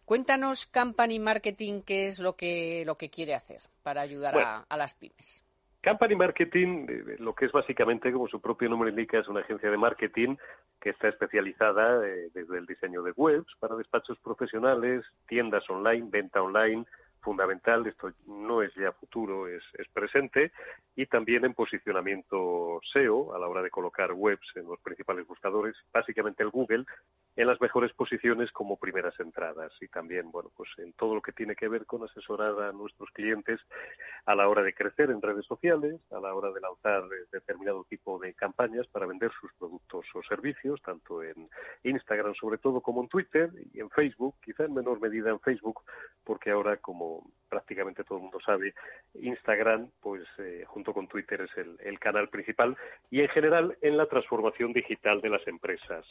[0.04, 4.94] Cuéntanos Company Marketing qué es lo que, lo que quiere hacer para ayudar a, las
[4.94, 5.42] pymes.
[5.86, 9.70] Company Marketing, eh, lo que es básicamente, como su propio nombre indica, es una agencia
[9.70, 10.34] de marketing
[10.80, 16.42] que está especializada eh, desde el diseño de webs para despachos profesionales, tiendas online, venta
[16.42, 16.84] online,
[17.26, 20.52] fundamental, esto no es ya futuro, es, presente,
[20.94, 25.74] y también en posicionamiento SEO a la hora de colocar webs en los principales buscadores,
[25.92, 26.84] básicamente el Google,
[27.34, 29.72] en las mejores posiciones como primeras entradas.
[29.80, 33.10] Y también, bueno, pues en todo lo que tiene que ver con asesorar a nuestros
[33.10, 33.60] clientes
[34.24, 38.18] a la hora de crecer en redes sociales, a la hora de lanzar determinado tipo
[38.20, 41.48] de campañas para vender sus productos o servicios, tanto en
[41.82, 45.82] Instagram sobre todo como en Twitter y en Facebook, quizá en menor medida en Facebook,
[46.24, 47.15] porque ahora como
[47.48, 48.74] prácticamente todo el mundo sabe,
[49.14, 52.76] Instagram, pues eh, junto con Twitter es el, canal principal
[53.10, 56.04] y en general en la transformación digital de las empresas.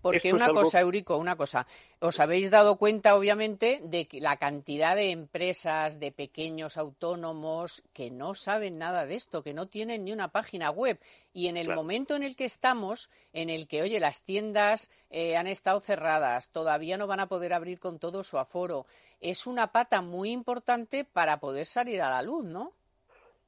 [0.00, 1.66] Porque una cosa, Eurico, una cosa.
[2.00, 8.10] Os habéis dado cuenta, obviamente, de que la cantidad de empresas, de pequeños autónomos que
[8.10, 10.98] no saben nada de esto, que no tienen ni una página web.
[11.32, 15.36] Y en el momento en el que estamos, en el que, oye, las tiendas eh,
[15.36, 18.86] han estado cerradas, todavía no van a poder abrir con todo su aforo,
[19.20, 22.77] es una pata muy importante para poder salir a la luz, ¿no?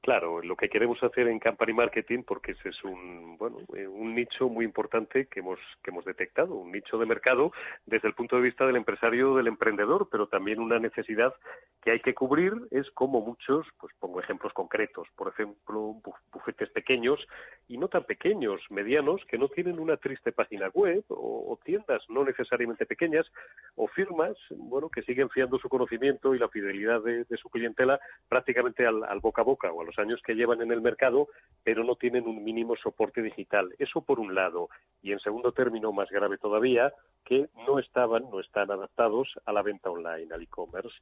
[0.03, 4.15] Claro, lo que queremos hacer en Company Marketing, porque ese es un, bueno, eh, un
[4.15, 7.51] nicho muy importante que hemos, que hemos detectado, un nicho de mercado
[7.85, 11.35] desde el punto de vista del empresario, del emprendedor, pero también una necesidad
[11.83, 15.95] que hay que cubrir es como muchos, pues pongo ejemplos concretos, por ejemplo,
[16.33, 17.19] bufetes pequeños
[17.67, 22.23] y no tan pequeños, medianos, que no tienen una triste página web o, tiendas no
[22.23, 23.27] necesariamente pequeñas
[23.75, 28.85] o firmas, bueno, que siguen fiando su conocimiento y la fidelidad de, su clientela prácticamente
[28.87, 31.27] al, al boca a boca o a los años que llevan en el mercado,
[31.63, 33.73] pero no tienen un mínimo soporte digital.
[33.79, 34.69] Eso por un lado.
[35.01, 36.93] Y en segundo término, más grave todavía,
[37.25, 40.95] que no estaban, no están adaptados a la venta online, al e-commerce.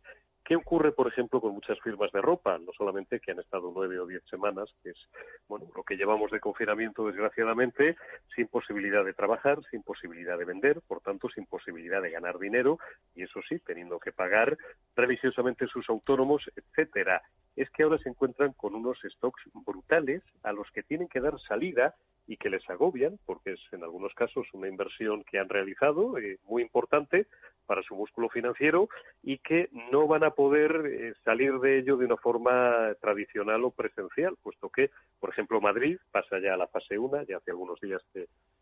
[0.49, 2.57] ¿Qué ocurre, por ejemplo, con muchas firmas de ropa?
[2.57, 4.97] No solamente que han estado nueve o diez semanas, que es
[5.47, 7.95] bueno lo que llevamos de confinamiento, desgraciadamente,
[8.35, 12.79] sin posibilidad de trabajar, sin posibilidad de vender, por tanto, sin posibilidad de ganar dinero,
[13.13, 14.57] y eso sí, teniendo que pagar
[14.95, 17.21] religiosamente sus autónomos, etcétera.
[17.55, 21.39] Es que ahora se encuentran con unos stocks brutales a los que tienen que dar
[21.41, 21.93] salida
[22.29, 26.37] y que les agobian, porque es en algunos casos una inversión que han realizado eh,
[26.47, 27.25] muy importante
[27.65, 28.87] para su músculo financiero
[29.23, 33.71] y que no van a poder eh, salir de ello de una forma tradicional o
[33.71, 37.79] presencial, puesto que, por ejemplo, Madrid pasa ya a la fase 1, ya hace algunos
[37.79, 38.03] días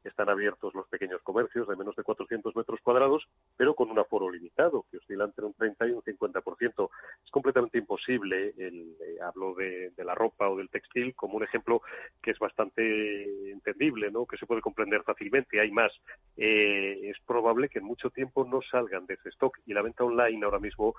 [0.03, 3.27] están abiertos los pequeños comercios de menos de 400 metros cuadrados,
[3.57, 6.89] pero con un aforo limitado, que oscila entre un 30 y un 50%.
[7.25, 11.43] Es completamente imposible, el, eh, hablo de, de la ropa o del textil como un
[11.43, 11.81] ejemplo
[12.21, 14.25] que es bastante entendible, ¿no?
[14.25, 15.91] que se puede comprender fácilmente, hay más,
[16.35, 20.03] eh, es probable que en mucho tiempo no salgan de ese stock y la venta
[20.03, 20.95] online ahora mismo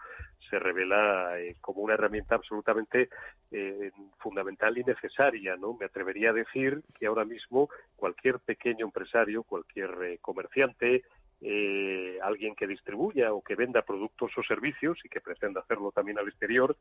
[0.50, 3.08] se revela eh, como una herramienta absolutamente
[3.50, 5.56] eh, fundamental y necesaria.
[5.56, 5.74] ¿no?
[5.74, 11.02] Me atrevería a decir que ahora mismo cualquier pequeño empresario, cualquier comerciante,
[12.22, 16.26] alguien que distribuya o que venda productos o servicios y que pretenda hacerlo también al
[16.28, 16.76] exterior,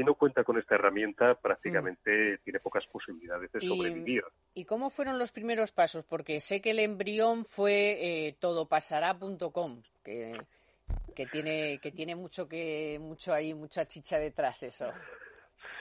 [0.00, 2.42] si no cuenta con esta herramienta, prácticamente mm.
[2.42, 4.24] tiene pocas posibilidades de sobrevivir.
[4.54, 6.06] ¿Y cómo fueron los primeros pasos?
[6.06, 10.40] Porque sé que el embrión fue eh, todopasará.com, que,
[11.14, 14.90] que tiene que tiene mucho que mucho ahí mucha chicha detrás eso.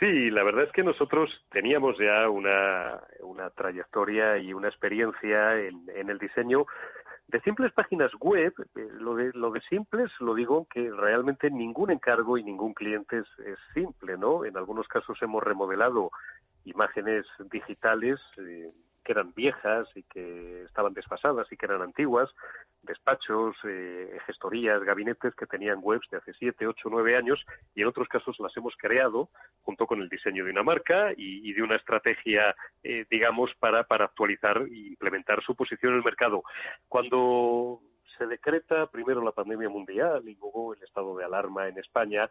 [0.02, 5.90] Sí, la verdad es que nosotros teníamos ya una, una trayectoria y una experiencia en,
[5.96, 6.66] en el diseño
[7.32, 11.92] de simples páginas web, eh, lo, de, lo de simples lo digo que realmente ningún
[11.92, 14.46] encargo y ningún cliente es, simple, ¿no?
[14.46, 16.10] En algunos casos hemos remodelado
[16.66, 18.72] imágenes digitales eh,
[19.10, 22.30] que eran viejas y que estaban desfasadas y que eran antiguas,
[22.84, 27.44] despachos, eh, gestorías, gabinetes que tenían webs de hace siete, ocho, nueve años
[27.74, 29.30] y en otros casos las hemos creado
[29.64, 34.06] junto con el diseño de una marca y, de una estrategia, eh, digamos, para, para
[34.06, 36.44] actualizar e implementar su posición en el mercado.
[36.88, 37.82] Cuando
[38.16, 42.30] se decreta primero la pandemia mundial y luego el estado de alarma en España,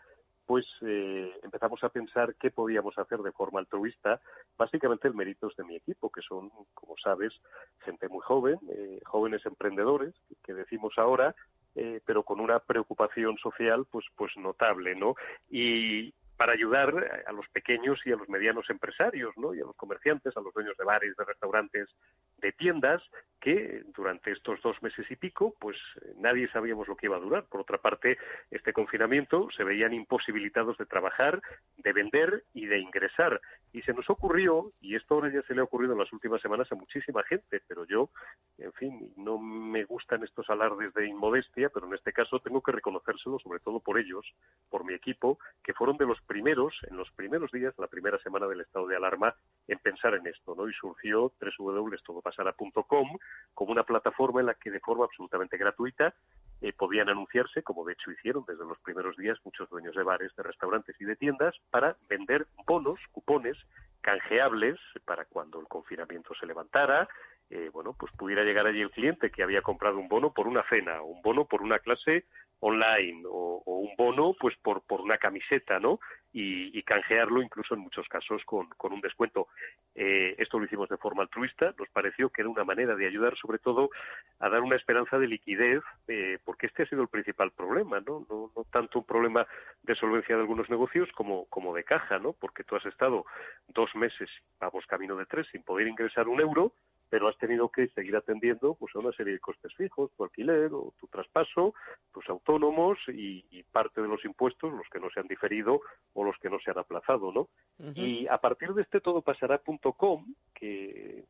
[0.48, 4.18] pues eh, empezamos a pensar qué podíamos hacer de forma altruista.
[4.56, 7.34] Básicamente el mérito de mi equipo, que son, como sabes,
[7.80, 11.34] gente muy joven, eh, jóvenes emprendedores, que decimos ahora,
[11.74, 15.16] eh, pero con una preocupación social pues pues notable, ¿no?
[15.50, 19.54] Y, para ayudar a los pequeños y a los medianos empresarios, ¿no?
[19.54, 21.88] Y a los comerciantes, a los dueños de bares, de restaurantes,
[22.38, 23.02] de tiendas,
[23.40, 25.76] que durante estos dos meses y pico, pues
[26.16, 27.44] nadie sabíamos lo que iba a durar.
[27.44, 28.18] Por otra parte,
[28.50, 31.40] este confinamiento se veían imposibilitados de trabajar,
[31.76, 33.40] de vender y de ingresar.
[33.72, 36.40] Y se nos ocurrió, y esto ahora ya se le ha ocurrido en las últimas
[36.40, 38.08] semanas a muchísima gente, pero yo,
[38.56, 42.72] en fin, no me gustan estos alardes de inmodestia, pero en este caso tengo que
[42.72, 44.24] reconocérselo, sobre todo por ellos,
[44.70, 48.46] por mi equipo, que fueron de los primeros, en los primeros días, la primera semana
[48.46, 49.34] del estado de alarma,
[49.66, 50.68] en pensar en esto, ¿no?
[50.68, 53.18] Y surgió www.todopasará.com
[53.52, 56.14] como una plataforma en la que de forma absolutamente gratuita
[56.60, 60.34] eh, podían anunciarse, como de hecho hicieron desde los primeros días muchos dueños de bares,
[60.34, 63.57] de restaurantes y de tiendas, para vender bonos, cupones
[64.00, 67.08] canjeables para cuando el confinamiento se levantara,
[67.50, 70.62] eh, bueno, pues pudiera llegar allí el cliente que había comprado un bono por una
[70.68, 72.26] cena, un bono por una clase
[72.60, 76.00] online o, un bono pues por, por una camiseta, ¿no?
[76.32, 79.48] Y, canjearlo incluso en muchos casos con, con un descuento.
[79.94, 83.36] Eh, esto lo hicimos de forma altruista, nos pareció que era una manera de ayudar
[83.36, 83.90] sobre todo
[84.38, 88.24] a dar una esperanza de liquidez, eh, porque este ha sido el principal problema, ¿no?
[88.30, 88.50] ¿no?
[88.56, 89.46] No tanto un problema
[89.82, 92.32] de solvencia de algunos negocios como, como de caja, ¿no?
[92.32, 93.26] Porque tú has estado
[93.68, 96.72] dos meses, vamos camino de tres, sin poder ingresar un euro,
[97.10, 100.70] pero has tenido que seguir atendiendo pues a una serie de costes fijos, tu alquiler
[100.72, 101.74] o tu traspaso,
[102.12, 105.80] tus autónomos y, parte de los impuestos, los que no se han diferido
[106.14, 107.48] o los que no se han aplazado, ¿no?
[107.94, 111.24] Y a partir de este todopasará.com, que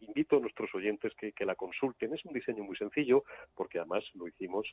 [0.00, 4.26] invito a nuestros oyentes que, la consulten, es un diseño muy sencillo, porque además lo
[4.26, 4.66] hicimos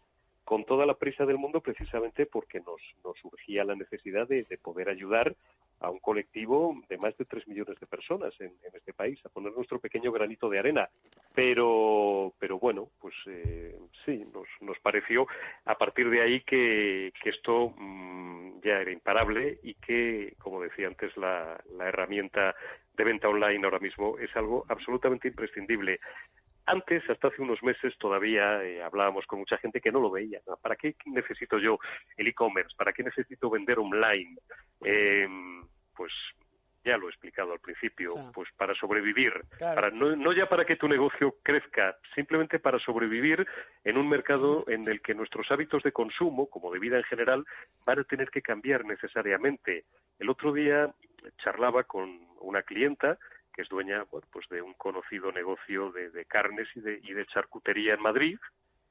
[0.44, 4.58] con toda la prisa del mundo precisamente porque nos, nos surgía la necesidad de, de
[4.58, 5.36] poder ayudar
[5.84, 9.52] a un colectivo de más de tres millones de personas en, este país, a poner
[9.54, 10.90] nuestro pequeño granito de arena.
[11.36, 13.76] Pero, pero bueno, pues eh,
[14.06, 15.28] sí, nos, nos pareció
[15.66, 20.88] a partir de ahí que, que esto mm, ya era imparable y que, como decía
[20.88, 22.56] antes, la, la herramienta
[22.96, 26.00] de venta online ahora mismo es algo absolutamente imprescindible.
[26.66, 30.40] Antes, hasta hace unos meses, todavía eh, hablábamos con mucha gente que no lo veía.
[30.62, 31.78] ¿Para qué necesito yo
[32.16, 32.74] el e-commerce?
[32.78, 34.38] ¿Para qué necesito vender online?
[34.86, 35.28] Eh,
[35.96, 36.12] pues
[36.84, 40.76] ya lo he explicado al principio, pues para sobrevivir, para no, no, ya para que
[40.76, 43.48] tu negocio crezca, simplemente para sobrevivir
[43.86, 47.46] en un mercado en el que nuestros hábitos de consumo, como de vida en general,
[47.86, 49.86] van a tener que cambiar necesariamente.
[50.20, 50.94] El otro día
[51.42, 53.18] charlaba con una clienta
[53.54, 57.26] que es dueña bueno, pues de un conocido negocio de, carnes y de, y de
[57.28, 58.40] charcutería en Madrid,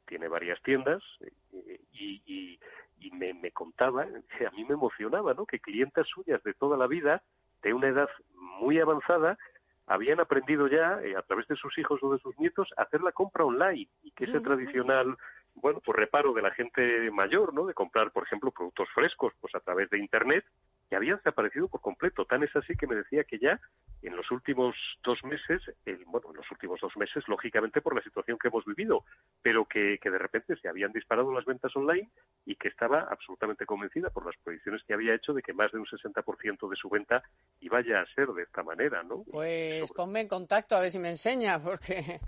[0.06, 2.60] tiene varias tiendas eh, y, y,
[3.02, 4.02] y me, me, contaba,
[4.46, 5.46] a mí me emocionaba, ¿no?
[5.46, 7.22] Que clientas suyas de toda la vida,
[7.62, 9.38] de una edad muy avanzada,
[9.86, 13.02] habían aprendido ya, eh, a través de sus hijos o de sus nietos, a hacer
[13.02, 15.16] la compra online y que ese tradicional,
[15.54, 17.66] bueno, pues reparo de la gente mayor, ¿no?
[17.66, 20.44] De comprar, por ejemplo, productos frescos, pues a través de Internet,
[20.92, 22.26] que habían desaparecido por completo.
[22.26, 23.58] Tan es así que me decía que ya
[24.02, 25.62] en los últimos dos meses,
[26.06, 29.02] bueno, en los últimos dos meses, lógicamente por la situación que hemos vivido,
[29.40, 32.10] pero que, que de repente se habían disparado las ventas online
[32.44, 35.78] y que estaba absolutamente convencida por las predicciones que había hecho de que más de
[35.78, 37.22] un 60% de su venta
[37.60, 39.24] iba ya a ser de esta manera, ¿no?
[39.30, 42.20] Pues ponme en contacto a ver si me enseña, porque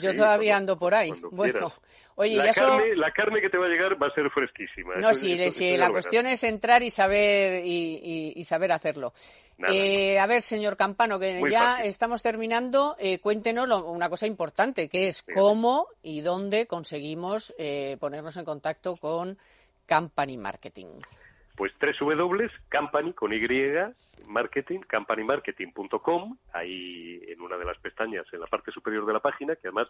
[0.00, 1.10] yo todavía ando por ahí.
[1.32, 1.72] Bueno,
[2.16, 4.96] oye, la, carne, la carne que te va a llegar va a ser fresquísima.
[4.96, 5.36] No, sí,
[5.76, 9.12] la cuestión es entrar y saber y, saber hacerlo.
[9.68, 15.08] Eh, a ver, señor Campano, que ya estamos terminando, eh, cuéntenos una cosa importante, que
[15.08, 19.38] es cómo y dónde conseguimos eh, ponernos en contacto con
[19.88, 21.00] Company Marketing.
[21.56, 23.38] Pues www.company con Y
[24.26, 29.54] marketing, companymarketing.com, ahí en una de las pestañas en la parte superior de la página,
[29.54, 29.88] que además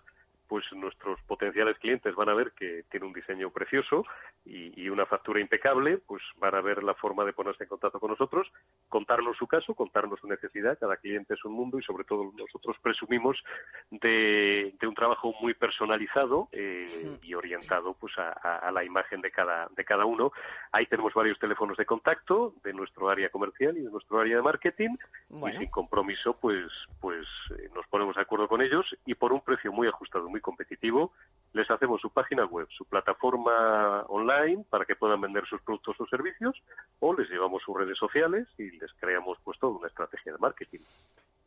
[0.49, 4.05] pues nuestros potenciales clientes van a ver que tiene un diseño precioso
[4.45, 8.11] y, una factura impecable, pues van a ver la forma de ponerse en contacto con
[8.11, 8.47] nosotros,
[8.88, 12.76] contarnos su caso, contarnos su necesidad, cada cliente es un mundo y sobre todo nosotros
[12.80, 13.42] presumimos
[13.90, 19.84] de, un trabajo muy personalizado eh, y orientado pues a, la imagen de cada, de
[19.84, 20.30] cada uno.
[20.70, 24.42] Ahí tenemos varios teléfonos de contacto de nuestro área comercial y de nuestro área de
[24.42, 24.97] marketing.
[25.30, 26.70] Y sin compromiso pues
[27.01, 27.26] pues
[27.59, 31.12] eh, nos ponemos de acuerdo con ellos y por un precio muy ajustado muy competitivo
[31.53, 36.07] les hacemos su página web su plataforma online para que puedan vender sus productos o
[36.07, 36.61] servicios
[36.99, 40.80] o les llevamos sus redes sociales y les creamos pues toda una estrategia de marketing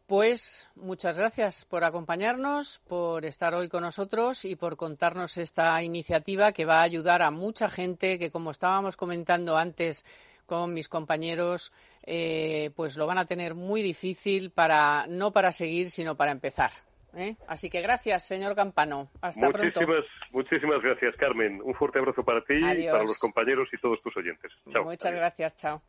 [0.05, 6.53] pues muchas gracias por acompañarnos, por estar hoy con nosotros y por contarnos esta iniciativa
[6.53, 10.05] que va a ayudar a mucha gente que, como estábamos comentando antes
[10.45, 11.73] con mis compañeros,
[12.03, 16.71] eh, pues lo van a tener muy difícil para no para seguir, sino para empezar.
[17.15, 17.35] ¿Eh?
[17.47, 19.09] Así que gracias, señor Campano.
[19.21, 20.07] Hasta muchísimas, pronto.
[20.31, 21.61] Muchísimas gracias, Carmen.
[21.63, 24.51] Un fuerte abrazo para ti, y para los compañeros y todos tus oyentes.
[24.65, 25.55] Muchas gracias.
[25.57, 25.81] Chao.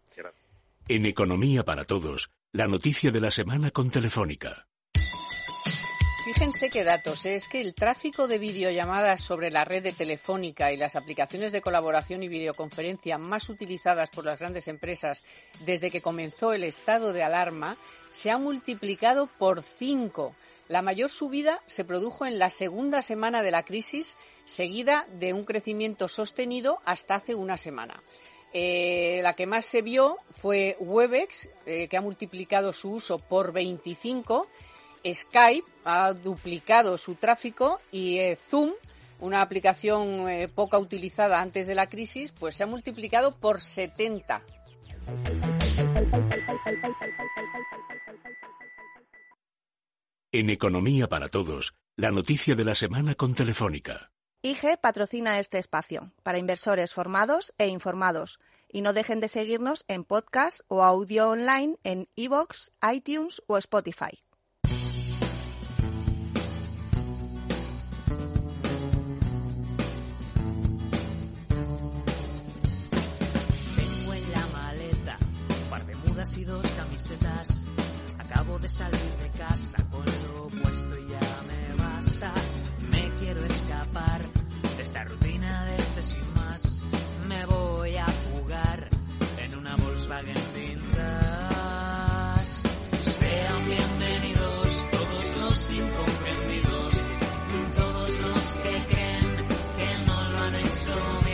[0.89, 4.67] En Economía para Todos, la noticia de la semana con Telefónica.
[6.25, 7.27] fíjense qué datos.
[7.27, 7.37] ¿eh?
[7.37, 11.61] Es que el tráfico de videollamadas sobre la red de telefónica y las aplicaciones de
[11.61, 15.27] colaboración y videoconferencia más utilizadas por las grandes empresas
[15.67, 17.77] desde que comenzó el estado de alarma
[18.11, 20.35] se ha multiplicado por cinco.
[20.69, 25.45] La mayor subida se produjo en la segunda semana de la crisis, seguida de un
[25.45, 28.03] crecimiento sostenido hasta hace una semana.
[28.53, 33.53] Eh, la que más se vio fue Webex, eh, que ha multiplicado su uso por
[33.53, 34.47] 25
[35.11, 38.73] Skype ha duplicado su tráfico y eh, Zoom,
[39.21, 44.43] una aplicación poca utilizada antes de la crisis, pues se ha multiplicado por 70.
[50.39, 54.13] En Economía para Todos, la noticia de la semana con Telefónica.
[54.41, 58.39] IGE patrocina este espacio para inversores formados e informados.
[58.69, 64.23] Y no dejen de seguirnos en podcast o audio online en iVoox, iTunes o Spotify.
[76.37, 77.67] y dos camisetas.
[78.31, 82.33] Acabo de salir de casa con lo puesto y ya me basta.
[82.91, 84.21] Me quiero escapar
[84.77, 86.83] de esta rutina, de este sin más.
[87.27, 88.91] Me voy a jugar
[89.39, 90.99] en una Volkswagen vintage.
[93.01, 96.93] Sean bienvenidos todos los incomprendidos,
[97.77, 99.37] todos los que creen
[99.79, 101.28] que no lo han hecho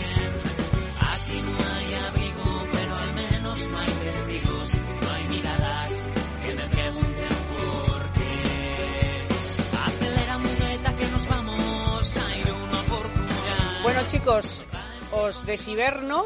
[14.25, 14.65] chicos,
[15.13, 16.25] os desiberno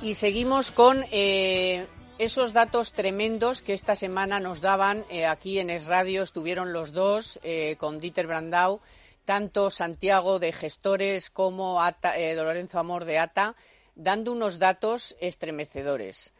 [0.00, 1.86] y seguimos con eh,
[2.16, 6.22] esos datos tremendos que esta semana nos daban eh, aquí en Es Radio.
[6.22, 8.80] Estuvieron los dos eh, con Dieter Brandau,
[9.26, 13.54] tanto Santiago de Gestores como Ata, Lorenzo Amor de ATA,
[13.94, 16.32] dando unos datos estremecedores.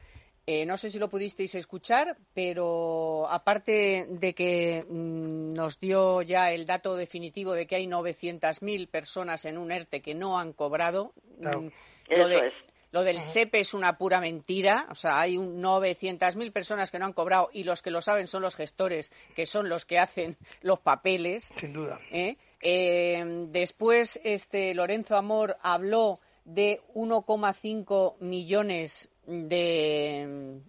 [0.50, 6.52] Eh, no sé si lo pudisteis escuchar, pero aparte de que mm, nos dio ya
[6.52, 11.12] el dato definitivo de que hay 900.000 personas en un ERTE que no han cobrado,
[11.38, 11.60] Claro.
[11.60, 11.70] mm,
[12.16, 12.52] lo, de- es.
[12.92, 14.86] lo del SEPE es una pura mentira.
[14.90, 18.26] O sea, hay un 900.000 personas que no han cobrado y los que lo saben
[18.26, 21.52] son los gestores, que son los que hacen los papeles.
[21.60, 22.00] Sin duda.
[22.10, 22.38] ¿eh?
[22.62, 30.60] Eh, después, este Lorenzo Amor habló de 1,5 millones de,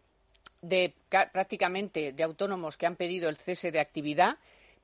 [0.62, 4.38] de ca- prácticamente de autónomos que han pedido el cese de actividad,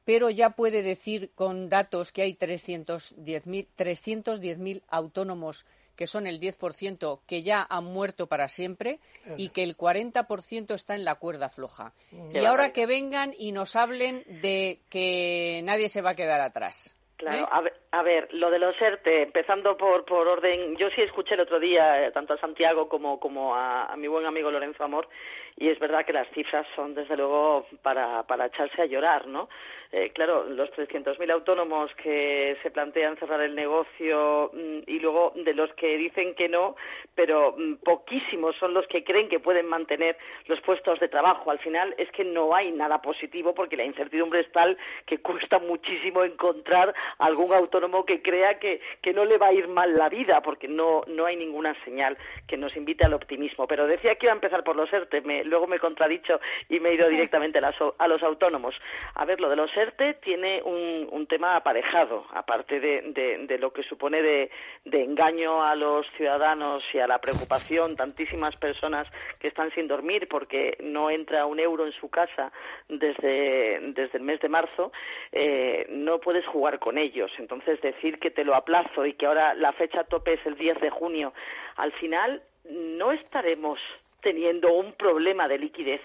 [0.06, 5.66] pero ya puede decir con datos que hay 310.000 310.000 autónomos
[5.96, 9.00] que son el 10% que ya han muerto para siempre
[9.38, 11.94] y que el 40% está en la cuerda floja.
[12.34, 16.95] Y ahora que vengan y nos hablen de que nadie se va a quedar atrás.
[17.18, 17.48] Claro, ¿eh?
[17.50, 21.36] a ver, a ver, lo de los ERTE, empezando por, por orden, yo sí escuché
[21.36, 24.84] el otro día eh, tanto a Santiago como, como a, a mi buen amigo Lorenzo
[24.84, 25.08] Amor,
[25.56, 29.48] y es verdad que las cifras son desde luego para, para echarse a llorar, ¿no?
[29.92, 35.54] Eh, claro, los 300.000 autónomos que se plantean cerrar el negocio mm, y luego de
[35.54, 36.76] los que dicen que no,
[37.14, 40.18] pero mm, poquísimos son los que creen que pueden mantener
[40.48, 41.52] los puestos de trabajo.
[41.52, 45.60] Al final es que no hay nada positivo porque la incertidumbre es tal que cuesta
[45.60, 50.10] muchísimo encontrar algún autónomo que crea que, que no le va a ir mal la
[50.10, 52.18] vida porque no, no hay ninguna señal
[52.48, 53.68] que nos invite al optimismo.
[53.68, 56.80] Pero decía que iba a empezar por los ERTE, me- luego me he contradicho y
[56.80, 58.76] me he ido directamente a, las a los autónomos.
[59.16, 63.58] A ver, lo de los ERTE tiene un, un tema aparejado, aparte de, de- de
[63.58, 64.50] lo que supone de,
[64.86, 69.08] de engaño a los ciudadanos y a la preocupación, tantísimas personas
[69.40, 72.52] que están sin dormir porque no entra un euro en su casa
[72.90, 74.92] desde, desde el mes de marzo,
[75.32, 77.32] eh, no puedes jugar con ellos.
[77.38, 80.80] Entonces, decir que te lo aplazo y que ahora la fecha tope es el 10
[80.82, 81.34] de junio,
[81.78, 83.80] al final no estaremos
[84.26, 86.02] teniendo un problema de liquidez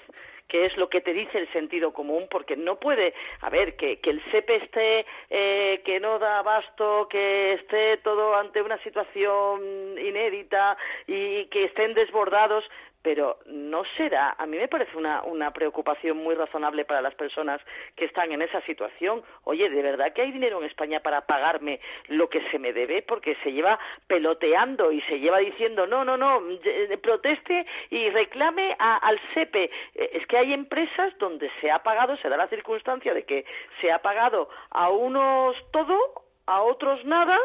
[0.47, 4.01] que es lo que te dice el sentido común, porque no puede, a ver, que,
[4.03, 10.77] el SEPE esté, eh, que no da abasto, que esté todo ante una situación inédita
[11.07, 12.65] y que estén desbordados,
[13.03, 17.61] pero no será, a mí me parece una, una preocupación muy razonable para las personas
[17.97, 19.23] que están en esa situación.
[19.45, 23.03] Oye, ¿de verdad que hay dinero en España para pagarme lo que se me debe?
[23.03, 26.43] Porque se lleva peloteando y se lleva diciendo, no, no, no,
[27.03, 29.65] proteste y reclame a- al SEPE.
[29.95, 33.45] Eh, Es que hay empresas donde se ha pagado, se da la circunstancia de que
[33.81, 35.97] se ha pagado a unos todo,
[36.47, 37.39] a otros nada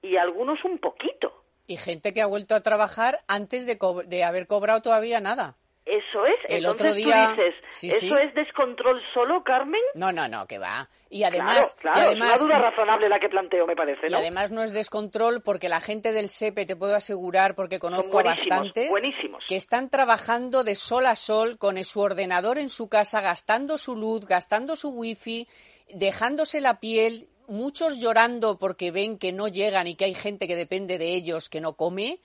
[0.00, 1.32] y a algunos un poquito.
[1.68, 5.54] Y gente que ha vuelto a trabajar antes de, co- de haber cobrado todavía nada.
[5.84, 6.34] Eso es.
[6.48, 8.12] El Entonces otro día- tú dices, Sí, ¿eso sí.
[8.22, 9.80] es descontrol solo, Carmen?
[9.94, 10.88] No, no, no, que va.
[11.08, 14.06] Y además, claro, claro, y además es una duda razonable la que planteo, me parece,
[14.06, 14.18] Y ¿no?
[14.18, 18.22] además no es descontrol porque la gente del SEPE, te puedo asegurar, porque conozco a
[18.22, 19.44] buenísimos, bastantes, buenísimos.
[19.48, 23.96] que están trabajando de sol a sol con su ordenador en su casa, gastando su
[23.96, 25.48] luz, gastando su wifi,
[25.94, 30.56] dejándose la piel, muchos llorando porque ven que no llegan y que hay gente que
[30.56, 32.20] depende de ellos que no come.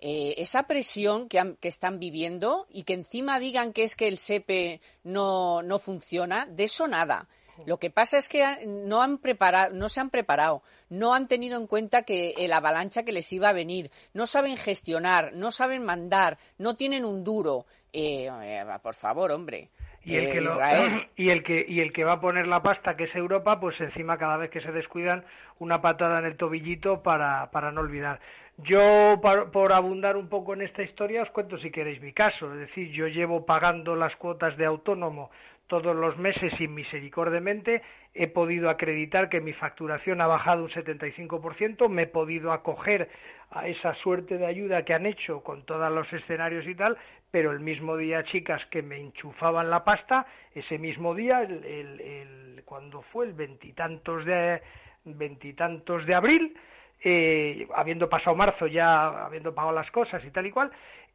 [0.00, 4.06] Eh, esa presión que, han- que están viviendo y que encima digan que es que
[4.06, 7.28] el SEPE no, no funciona, de eso nada.
[7.66, 11.58] Lo que pasa es que no, han preparado, no se han preparado, no han tenido
[11.58, 15.84] en cuenta que el avalancha que les iba a venir, no saben gestionar, no saben
[15.84, 17.66] mandar, no tienen un duro.
[17.92, 19.70] Eh, eh, por favor, hombre.
[20.08, 21.06] Y el Eh, que lo- Israel.
[21.16, 23.80] y el que y el que va a poner la pasta que es Europa pues
[23.80, 25.24] encima cada vez que se descuidan
[25.58, 28.18] una patada en el tobillito para para no olvidar
[28.58, 32.52] yo por, por abundar un poco en esta historia os cuento si queréis mi caso
[32.54, 35.30] es decir yo llevo pagando las cuotas de autónomo
[35.68, 37.82] todos los meses sin misericordiamente
[38.14, 43.08] he podido acreditar que mi facturación ha bajado un 75%, me he podido acoger
[43.50, 46.96] a esa suerte de ayuda que han hecho con todos los escenarios y tal,
[47.30, 52.00] pero el mismo día, chicas, que me enchufaban la pasta, ese mismo día, el, el-
[52.00, 54.60] el- cuando fue el veintitantos de
[55.04, 56.56] veintitantos de abril,
[57.04, 60.70] eh, habiendo pasado marzo ya, habiendo pagado las cosas y tal y cual,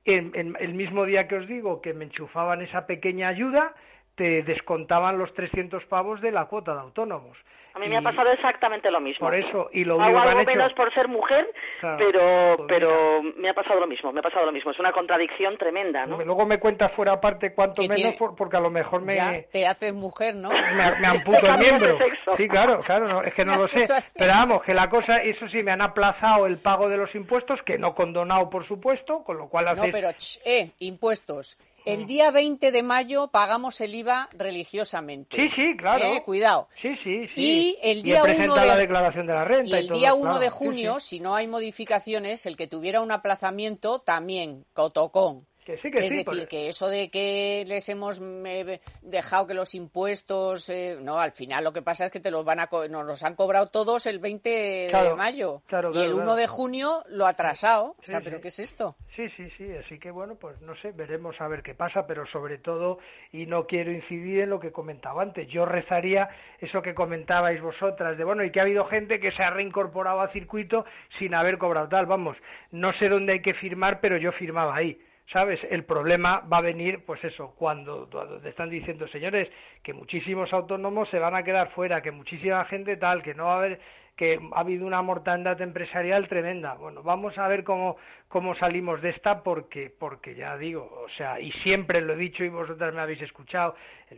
[0.05, 3.73] en- en- el mismo día que os digo que me enchufaban esa pequeña ayuda,
[4.15, 7.37] te descontaban los 300 pavos de la cuota de autónomos.
[7.75, 9.25] A mí Y- me ha pasado exactamente lo mismo.
[9.25, 10.51] Por eso, y lo Hago algo hecho...
[10.51, 11.47] menos por ser mujer,
[11.79, 14.69] Claro, pero pues pero me ha pasado lo mismo, me ha pasado lo mismo.
[14.69, 16.23] Es una contradicción tremenda, ¿no?
[16.23, 19.41] Luego me cuentas fuera aparte cuánto menos, tiene- por- porque a lo mejor me, Ya
[19.51, 20.49] te haces mujer, ¿no?
[20.75, 21.97] me, me amputo el miembro.
[22.37, 23.87] Sí, claro, claro, no, es que no lo sé.
[24.13, 27.59] Pero vamos, que la cosa, eso sí, me han aplazado el pago de los impuestos,
[27.63, 29.93] que no condonado, por supuesto, con lo cual No, hacéis...
[29.93, 31.57] pero, ch, eh, impuestos.
[31.85, 35.35] El día 20 de mayo pagamos el IVA religiosamente.
[35.35, 36.03] Sí, sí, claro.
[36.03, 36.67] Eh, cuidado.
[36.81, 37.41] Sí, sí, sí.
[37.41, 39.97] Y el día 1 presentado de, la declaración de la renta y y el todo,
[39.97, 41.07] día 1 claro, de sí, junio, sí.
[41.07, 45.45] si no hay modificaciones, el que tuviera un aplazamiento también, cotocón.
[45.65, 49.47] Que sí, que es sí, decir, porque- que eso de que les hemos me, dejado
[49.47, 52.59] que los impuestos, eh, no, al final lo que pasa es que te los van
[52.59, 56.23] a co- nos los han cobrado todos el 20 de mayo claro, y el 1
[56.23, 56.35] claro.
[56.35, 57.95] de junio lo ha atrasado.
[57.97, 58.41] o sea, Sí, pero.
[58.41, 58.95] ¿qué es esto?
[59.15, 62.25] Sí, sí, sí, así que bueno, pues no sé, veremos a ver qué pasa, pero
[62.27, 62.97] sobre todo,
[63.31, 66.27] y no quiero incidir en lo que comentaba antes, yo rezaría
[66.59, 70.19] eso que comentabais vosotras, de bueno, y que ha habido gente que se ha reincorporado
[70.21, 70.83] al circuito
[71.19, 72.35] sin haber cobrado tal, vamos,
[72.71, 74.99] no sé dónde hay que firmar, pero yo firmaba ahí.
[75.31, 75.59] ¿Sabes?
[75.69, 79.49] El problema va a venir, pues eso, cuando, cuando te están diciendo, señores,
[79.81, 83.53] que muchísimos autónomos se van a quedar fuera, que muchísima gente tal, que no va
[83.53, 83.79] a haber,
[84.15, 86.75] que ha habido una mortandad empresarial tremenda.
[86.75, 87.97] Bueno, vamos a ver cómo,
[88.27, 92.43] cómo salimos de esta porque, porque ya digo, o sea, y siempre lo he dicho
[92.43, 93.75] y vosotras me habéis escuchado,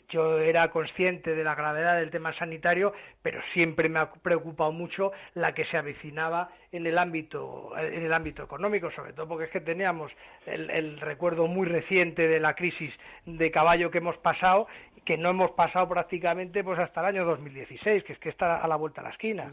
[0.09, 5.13] yo era consciente de la gravedad del tema sanitario, pero siempre me ha preocupado mucho
[5.33, 9.51] la que se avecinaba en el ámbito, en el ámbito económico, sobre todo porque es
[9.51, 10.11] que teníamos
[10.45, 12.93] el, el recuerdo muy reciente de la crisis
[13.25, 14.67] de caballo que hemos pasado,
[15.05, 18.67] que no hemos pasado prácticamente pues hasta el año 2016, que es que está a
[18.67, 19.49] la vuelta a la esquina.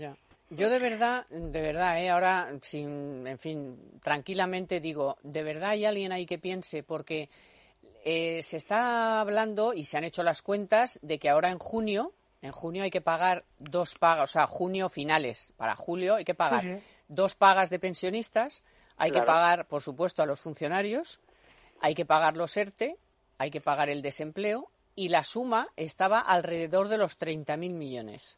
[0.55, 2.11] Yo de verdad, de verdad, ¿eh?
[2.11, 7.31] ahora, sin, en fin, tranquilamente digo, de verdad hay alguien ahí que piense, porque
[8.05, 12.13] eh, se está hablando y se han hecho las cuentas de que ahora en junio,
[12.43, 16.35] en junio hay que pagar dos pagas, o sea, junio finales, para julio hay que
[16.35, 18.63] pagar dos pagas de pensionistas,
[18.99, 21.19] hay que pagar, por supuesto, a los funcionarios,
[21.81, 22.99] hay que pagar los ERTE,
[23.39, 28.37] hay que pagar el desempleo, y la suma estaba alrededor de los 30.000 millones.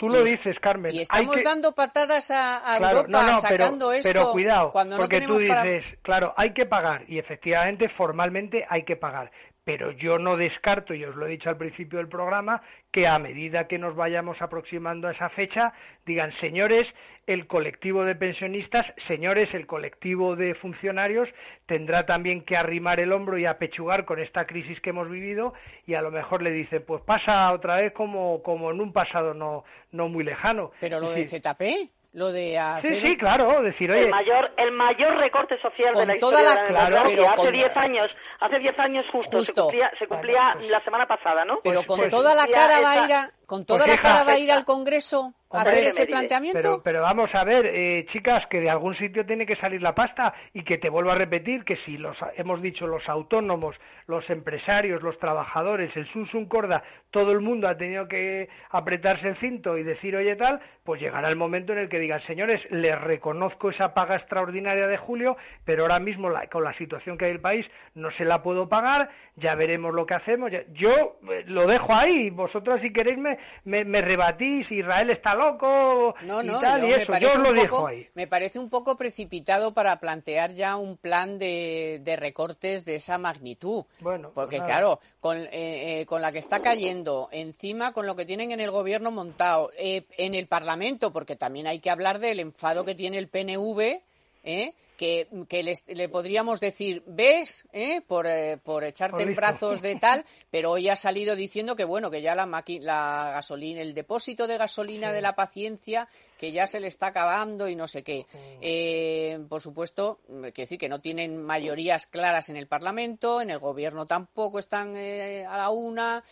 [0.00, 0.92] Tú lo Y dices, Carmen.
[0.94, 4.08] Y hay estamos que- dando patadas a, a Claro, Europa no, no, pero, sacando esto
[4.08, 5.62] pero cuidado, cuando no porque tú para...
[5.62, 9.30] dices, claro, hay que pagar y efectivamente formalmente hay que pagar,
[9.64, 13.18] pero yo no descarto, y os lo he dicho al principio del programa, que a
[13.18, 15.72] medida que nos vayamos aproximando a esa fecha,
[16.06, 16.86] digan, señores,
[17.26, 21.28] el colectivo de pensionistas, señores, el colectivo de funcionarios
[21.66, 25.54] tendrá también que arrimar el hombro y apechugar con esta crisis que hemos vivido
[25.86, 29.34] y a lo mejor le dicen, pues pasa otra vez como, como en un pasado
[29.34, 30.72] no, no muy lejano.
[30.80, 32.94] Pero lo Es de decir, ZP, lo de hacer...
[32.94, 36.54] Sí, sí, claro, decir, oye, el mayor el mayor recorte social de la toda historia
[36.54, 39.90] la- de la claro, pero hace con- 10 años hace 10 años justo, se cumplía
[39.98, 42.80] se cumplía pues- la semana pasada no Pero Pues- con pues- toda la ya cara
[42.80, 45.32] va a ir a, con toda pues la cara va a ir al Congreso.
[45.50, 46.60] Hacer ese planteamiento.
[46.60, 49.94] Pero, pero vamos a ver, eh, chicas, que de algún sitio tiene que salir la
[49.94, 53.76] pasta y que te vuelvo a repetir que si los hemos dicho los autónomos,
[54.06, 59.36] los empresarios, los trabajadores, el Sunsun Corda, todo el mundo ha tenido que apretarse el
[59.36, 63.00] cinto y decir oye tal, pues llegará el momento en el que digan señores, les
[63.00, 67.36] reconozco esa paga extraordinaria de julio, pero ahora mismo con la situación que hay en
[67.36, 70.50] el país no se la puedo pagar, ya veremos lo que hacemos.
[70.72, 76.42] Yo eh, lo dejo ahí, vosotros si queréis me, me, rebatís, Israel está loco no,
[76.42, 78.06] no, y tal, y eso, yo lo dejo ahí.
[78.14, 83.18] Me parece un poco precipitado para plantear ya un plan de, de recortes de esa
[83.18, 83.84] magnitud.
[84.00, 88.16] Bueno, porque pues claro, con, eh, eh, con la que está cayendo, encima con lo
[88.16, 92.40] que tienen en el gobierno montado, en el Parlamento, porque también hay que hablar del
[92.40, 94.02] enfado que tiene el PNV,
[94.42, 94.74] ¿eh?
[95.00, 98.02] que, le podríamos decir, ves, ¿eh?
[98.06, 102.10] por, eh, por echarte en brazos de tal, pero hoy ha salido diciendo que bueno,
[102.10, 106.80] que ya la, la gasolina, el depósito de gasolina de la paciencia, que ya se
[106.80, 108.26] le está acabando y no sé qué.
[108.60, 110.20] Eh, por supuesto,
[110.54, 114.96] que decir que no tienen mayorías claras en el Parlamento, en el Gobierno tampoco están
[114.96, 116.22] a la una,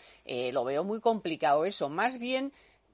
[0.52, 1.88] lo veo muy complicado eso.
[1.88, 2.52] Más bien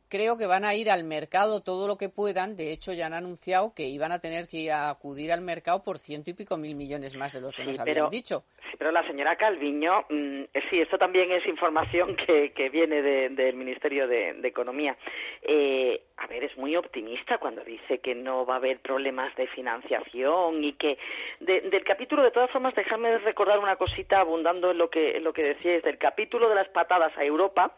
[0.08, 2.56] creo que van a ir al mercado todo lo que puedan.
[2.56, 5.82] De hecho, ya han anunciado que iban a tener que ir a acudir al mercado
[5.82, 8.44] por ciento y pico mil millones más de los que nos habían dicho.
[8.70, 13.02] Sí, pero la señora Calviño, mm, eh, sí, esto también es información que, que viene
[13.02, 14.96] del Ministerio de, Economía.
[15.42, 19.46] Eh, a ver, es muy optimista cuando dice que no va a haber problemas de
[19.48, 20.98] financiación y que
[21.40, 25.32] del capítulo, de todas formas, déjame recordar una cosita abundando en lo que, en lo
[25.32, 27.74] que decíais, del capítulo de las patadas a Europa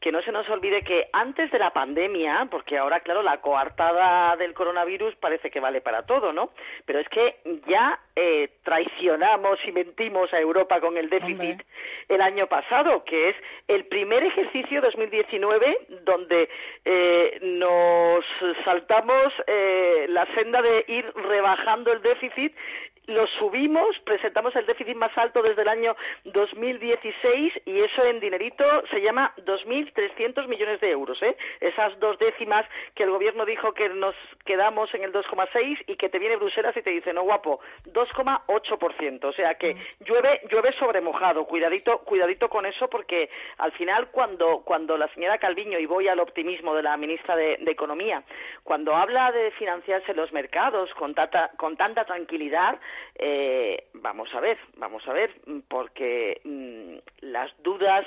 [0.00, 4.36] que no se nos olvide que antes de la pandemia, porque ahora, claro, la coartada
[4.36, 6.50] del coronavirus parece que vale para todo, ¿no?
[6.84, 11.62] Pero es que ya eh, traicionamos y mentimos a Europa con el déficit
[12.08, 13.36] el año pasado, que es
[13.66, 16.48] el primer ejercicio 2019 donde
[16.84, 18.24] eh, nos
[18.64, 22.54] saltamos eh, la senda de ir rebajando el déficit
[23.08, 28.64] lo subimos, presentamos el déficit más alto desde el año 2016 y eso en dinerito
[28.90, 31.20] se llama 2.300 millones de euros.
[31.22, 31.36] ¿eh?
[31.60, 36.10] Esas dos décimas que el gobierno dijo que nos quedamos en el 2,6 y que
[36.10, 39.24] te viene Bruselas y te dice, no guapo, 2,8%.
[39.24, 40.04] O sea que mm.
[40.04, 41.46] llueve, llueve sobre mojado.
[41.46, 46.20] Cuidadito, cuidadito con eso porque al final cuando, cuando la señora Calviño, y voy al
[46.20, 48.22] optimismo de la ministra de, Economía,
[48.64, 51.14] cuando habla de financiarse los mercados con
[51.56, 52.78] con tanta tranquilidad,
[53.14, 55.34] eh, vamos a ver, vamos a ver,
[55.68, 58.06] porque mm, las dudas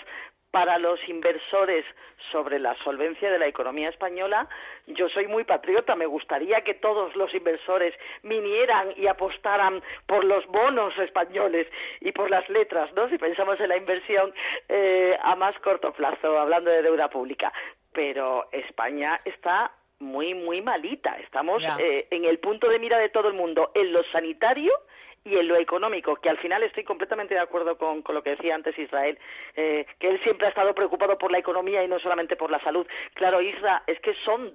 [0.52, 1.86] para los inversores
[2.32, 4.48] sobre la solvencia de la economía española,
[4.86, 10.46] yo soy muy patriota, me gustaría que todos los inversores vinieran y apostaran por los
[10.48, 11.68] bonos españoles
[12.02, 13.10] y por las letras, ¿no?
[13.10, 14.34] Si pensamos en la inversión
[14.68, 17.52] eh, a más corto plazo, hablando de deuda pública.
[17.94, 19.72] Pero España está
[20.02, 21.18] muy, muy malita.
[21.20, 24.74] Estamos eh, en el punto de mira de todo el mundo, en lo sanitario
[25.24, 28.56] y en lo económico, que al final estoy completamente de acuerdo con, lo que decía
[28.56, 29.18] antes Israel,
[29.56, 32.60] eh, que él siempre ha estado preocupado por la economía y no solamente por la
[32.62, 32.88] salud.
[33.14, 34.54] Claro, Isra, es que son,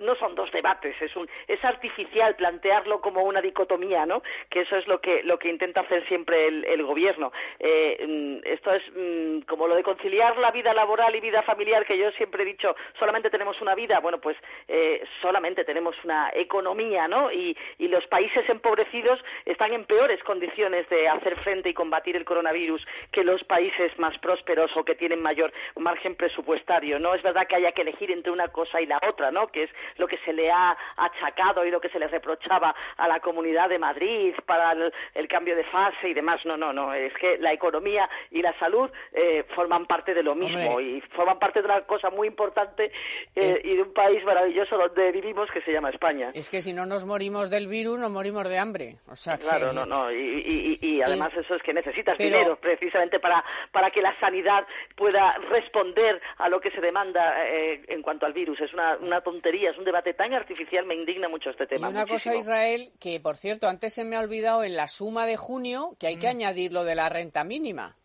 [0.00, 4.22] no son dos debates, es, un, es artificial plantearlo como una dicotomía, ¿no?
[4.48, 7.30] Que eso es lo que, lo que intenta hacer siempre el, gobierno.
[7.58, 11.84] Eh, mm, esto es mm, como lo de conciliar la vida laboral y vida familiar,
[11.84, 14.36] que yo siempre he dicho, solamente tenemos una vida, bueno, pues
[14.66, 17.30] eh, solamente tenemos una economía, ¿no?
[17.30, 22.24] Y, y los países empobrecidos están en peores condiciones de hacer frente y combatir el
[22.24, 22.80] coronavirus
[23.10, 27.00] que los países más prósperos o que tienen mayor margen presupuestario.
[27.00, 29.48] No es verdad que haya que elegir entre una cosa y la otra, ¿no?
[29.48, 33.08] Que es lo que se le ha achacado y lo que se le reprochaba a
[33.08, 34.76] la Comunidad de Madrid para
[35.14, 36.40] el, cambio de fase y demás.
[36.44, 36.94] No, no, no.
[36.94, 41.40] Es que la economía y la salud eh, forman parte de lo mismo y forman
[41.40, 42.92] parte de una cosa muy importante
[43.34, 46.30] eh, y de un país maravilloso donde vivimos que se llama España.
[46.32, 48.96] Es que si no nos morimos del virus, nos morimos de hambre.
[49.08, 53.90] O sea, claro, no, no, y, además eso es que necesitas dinero precisamente para, para
[53.90, 54.66] que la sanidad
[54.96, 58.60] pueda responder a lo que se demanda eh, en cuanto al virus.
[58.60, 61.88] Es una, una, tontería, es un debate tan artificial, me indigna mucho este tema.
[61.88, 65.26] Y una cosa, Israel, que por cierto, antes se me ha olvidado en la suma
[65.26, 66.36] de junio que hay que mm.
[66.36, 67.96] añadir lo de la renta mínima.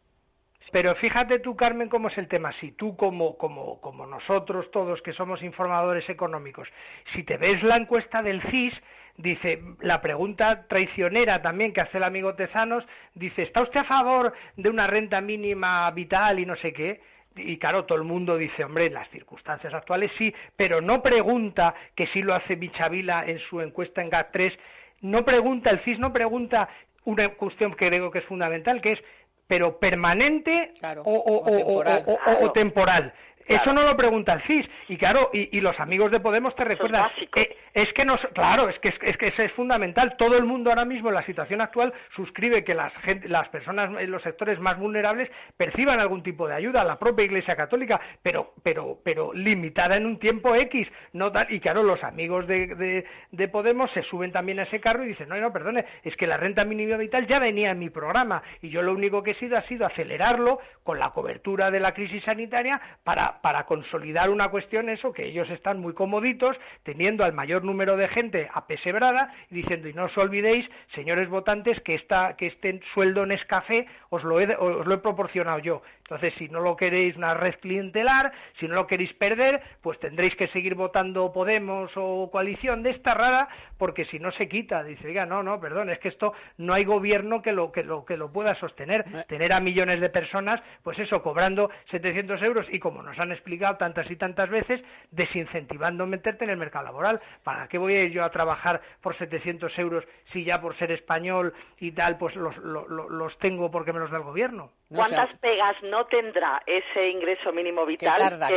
[0.75, 2.51] Pero fíjate tú, Carmen, cómo es el tema.
[2.59, 6.67] Si tú, como, como, como nosotros todos que somos informadores económicos,
[7.13, 8.73] si te ves la encuesta del CIS,
[9.17, 14.33] dice, la pregunta traicionera también que hace el amigo Tezanos, dice, ¿está usted a favor
[14.57, 16.99] de una renta mínima vital y no sé qué?
[17.37, 21.75] Y claro, todo el mundo dice, hombre, en las circunstancias actuales sí, pero no pregunta,
[21.93, 24.57] que sí lo hace Bichavila en su encuesta en GAT3,
[25.01, 26.69] no pregunta, el CIS no pregunta
[27.03, 28.99] una cuestión que creo que es fundamental, que es,
[29.47, 33.13] pero permanente o, temporal.
[33.47, 34.65] Eso no lo pregunta el CIS.
[34.89, 37.09] Y claro, y, los amigos de Podemos te recuerdan.
[37.35, 40.15] Eh, es que nos, claro, es que, es, que eso es fundamental.
[40.17, 42.93] Todo el mundo ahora mismo en la situación actual suscribe que las,
[43.25, 47.55] las personas en los sectores más vulnerables perciban algún tipo de ayuda, la propia Iglesia
[47.55, 50.87] Católica, pero, pero, pero limitada en un tiempo X.
[51.13, 55.09] No y claro, los amigos de, de, Podemos se suben también a ese carro y
[55.09, 58.41] dicen, no, no, perdone, es que la renta mínima vital ya venía en mi programa
[58.61, 61.93] y yo lo único que he sido ha sido acelerarlo con la cobertura de la
[61.93, 67.33] crisis sanitaria para, para consolidar una cuestión, eso, que ellos están muy comoditos, teniendo al
[67.33, 72.35] mayor número de gente apesebrada y diciendo, y no os olvidéis, señores votantes, que, esta,
[72.35, 75.81] que este sueldo en escafé os lo, he, os lo he proporcionado yo.
[76.05, 80.35] Entonces, si no lo queréis una red clientelar, si no lo queréis perder, pues tendréis
[80.35, 84.83] que seguir votando Podemos o coalición de esta rara, porque si no se quita.
[84.83, 88.05] Dice, diga, no, no, perdón, es que esto no hay gobierno que lo, que lo,
[88.05, 89.01] que lo pueda sostener.
[89.01, 89.23] Eh.
[89.27, 93.77] Tener a millones de personas, pues eso, cobrando 700 euros y como nos han explicado
[93.77, 97.21] tantas y tantas veces, desincentivando meterte en el mercado laboral.
[97.43, 100.03] ¿Para qué voy a ir yo a trabajar por 700 euros
[100.33, 104.17] si ya por ser español y tal, pues los, los, tengo porque me los da
[104.17, 104.71] el gobierno?
[104.89, 108.17] ¿Cuántas pegas no tendrá ese ingreso mínimo vital?
[108.17, 108.49] Que tarda,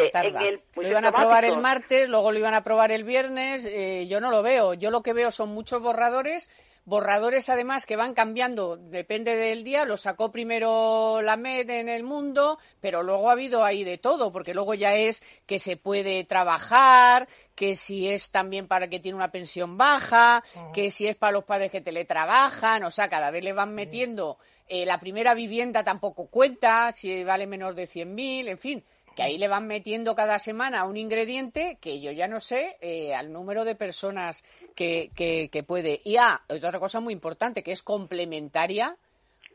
[0.74, 3.66] lo iban a aprobar el martes, luego lo iban a aprobar el viernes.
[3.66, 4.74] Eh, yo no lo veo.
[4.74, 6.48] Yo lo que veo son muchos borradores
[6.88, 12.02] borradores además que van cambiando, depende del día, lo sacó primero la MED en el
[12.02, 16.24] mundo, pero luego ha habido ahí de todo, porque luego ya es que se puede
[16.24, 21.32] trabajar, que si es también para que tiene una pensión baja, que si es para
[21.32, 25.84] los padres que teletrabajan, o sea, cada vez le van metiendo eh, la primera vivienda
[25.84, 28.84] tampoco cuenta, si vale menos de 100.000, en fin,
[29.18, 33.16] que ahí le van metiendo cada semana un ingrediente que yo ya no sé eh,
[33.16, 34.44] al número de personas
[34.76, 36.00] que, que, puede.
[36.04, 38.96] Y ah, otra cosa muy importante, que es complementaria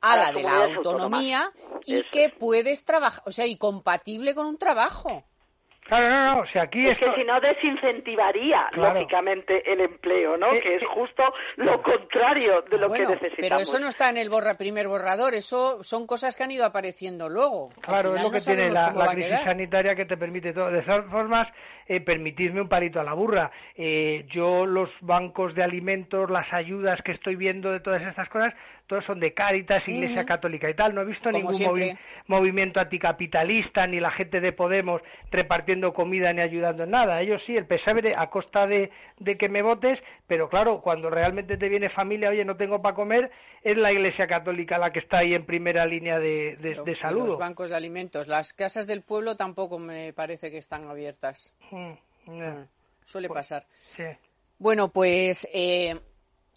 [0.01, 1.53] a la de la autonomía
[1.85, 5.23] y que puedes trabajar, o sea, y compatible con un trabajo.
[5.93, 10.49] Claro, no, no, o sea, aquí es que si no desincentivaría lógicamente el empleo, ¿no?
[10.59, 11.21] que es justo
[11.57, 13.37] lo contrario de lo que necesitamos.
[13.39, 16.65] Pero eso no está en el borra primer borrador, eso son cosas que han ido
[16.65, 17.69] apareciendo luego.
[17.81, 20.71] Claro, es lo que tiene la, crisis sanitaria que te permite todo.
[20.71, 21.47] De todas formas,
[21.87, 23.51] eh, permitidme un palito a la burra.
[23.75, 28.53] Eh, yo los bancos de alimentos, las ayudas que estoy viendo de todas estas cosas,
[28.87, 30.93] todos son de Cáritas, Iglesia Católica y tal.
[30.93, 36.83] No he visto ningún movimiento anticapitalista, ni la gente de Podemos repartiendo comida ni ayudando
[36.83, 37.21] en nada.
[37.21, 41.57] Ellos sí, el pesebre a costa de, de que me votes, pero claro, cuando realmente
[41.57, 43.31] te viene familia, oye, no tengo para comer,
[43.63, 47.27] es la Iglesia Católica la que está ahí en primera línea de, de, salud.
[47.27, 48.27] Los bancos de alimentos.
[48.27, 51.53] Las casas del pueblo tampoco me parece que están abiertas.
[51.73, 52.67] Mm, mm,
[53.05, 53.65] suele pues, pasar.
[54.59, 55.99] Bueno, pues eh,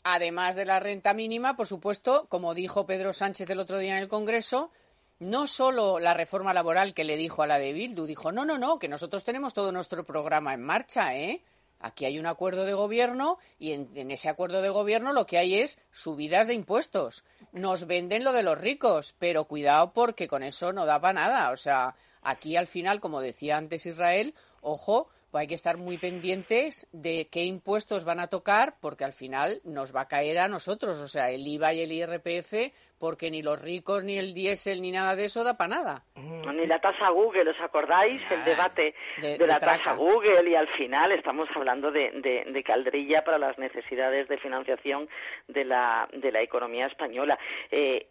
[0.04, 4.02] además de la renta mínima, por supuesto, como dijo Pedro Sánchez el otro día en
[4.02, 4.70] el Congreso,
[5.18, 8.58] no solo la reforma laboral que le dijo a la de Bildu, dijo, no, no,
[8.58, 11.40] no, que nosotros tenemos todo nuestro programa en marcha, ¿eh?
[11.80, 15.36] Aquí hay un acuerdo de gobierno y en, en, ese acuerdo de gobierno lo que
[15.36, 17.22] hay es subidas de impuestos.
[17.52, 21.50] Nos venden lo de los ricos, pero cuidado porque con eso no da para nada.
[21.50, 24.34] O sea, aquí al final, como decía antes Israel,
[24.66, 29.12] ojo, pues hay que estar muy pendientes de qué impuestos van a tocar, porque al
[29.12, 33.30] final nos va a caer a nosotros, o sea, el IVA y el IRPF, porque
[33.30, 36.02] ni los ricos, ni el diésel, ni nada de eso da para nada.
[36.16, 38.22] Ni la tasa Google, ¿os acordáis?
[38.30, 42.10] el debate de, la tasa Google y al final estamos hablando de,
[42.46, 45.08] de, caldrilla para las necesidades de financiación
[45.48, 47.38] de la, de la economía española.
[47.70, 48.06] Eh,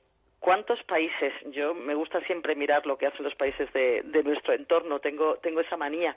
[0.45, 1.33] ¿Cuántos países?
[1.53, 5.59] Yo me gusta siempre mirar lo que hacen los países de, nuestro entorno, tengo, tengo
[5.59, 6.15] esa manía.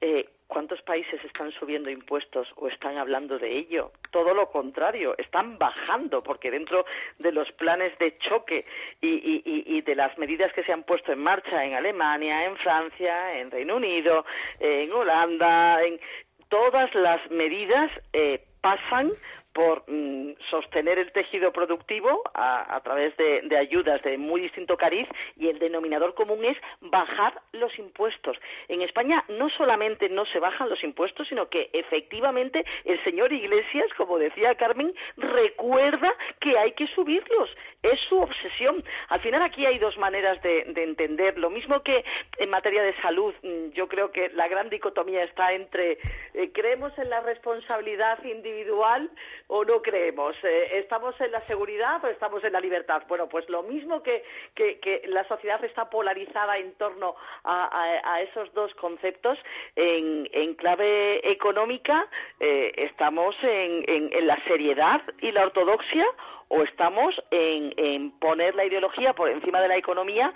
[0.00, 3.92] Eh, ¿Cuántos países están subiendo impuestos o están hablando de ello?
[4.10, 6.84] Todo lo contrario, están bajando, porque dentro
[7.20, 8.64] de los planes de choque
[9.00, 13.52] y, de las medidas que se han puesto en marcha en Alemania, en Francia, en
[13.52, 14.24] Reino Unido,
[14.58, 16.00] en Holanda, en
[16.48, 19.12] todas las medidas eh, pasan
[19.52, 25.48] por mm, sostener el tejido productivo a, través de, ayudas de muy distinto cariz y
[25.48, 28.36] el denominador común es bajar los impuestos.
[28.68, 33.86] En España no solamente no se bajan los impuestos, sino que efectivamente el señor Iglesias,
[33.96, 37.50] como decía Carmen, recuerda que hay que subirlos.
[37.82, 38.84] Es su obsesión.
[39.08, 41.38] Al final aquí hay dos maneras de, entender.
[41.38, 42.04] Lo mismo que
[42.38, 45.98] en materia de salud, mm, yo creo que la gran dicotomía está entre
[46.34, 49.10] eh, creemos en la responsabilidad individual
[49.50, 50.34] o no creemos?
[50.42, 53.02] Eh, ¿Estamos en la seguridad o estamos en la libertad?
[53.08, 54.22] Bueno, pues lo mismo que,
[54.54, 59.38] que, la sociedad está polarizada en torno a, esos dos conceptos,
[59.76, 62.06] en, en clave económica
[62.38, 66.06] eh, estamos en, en la seriedad y la ortodoxia
[66.52, 70.32] o estamos en, poner la ideología por encima de la economía,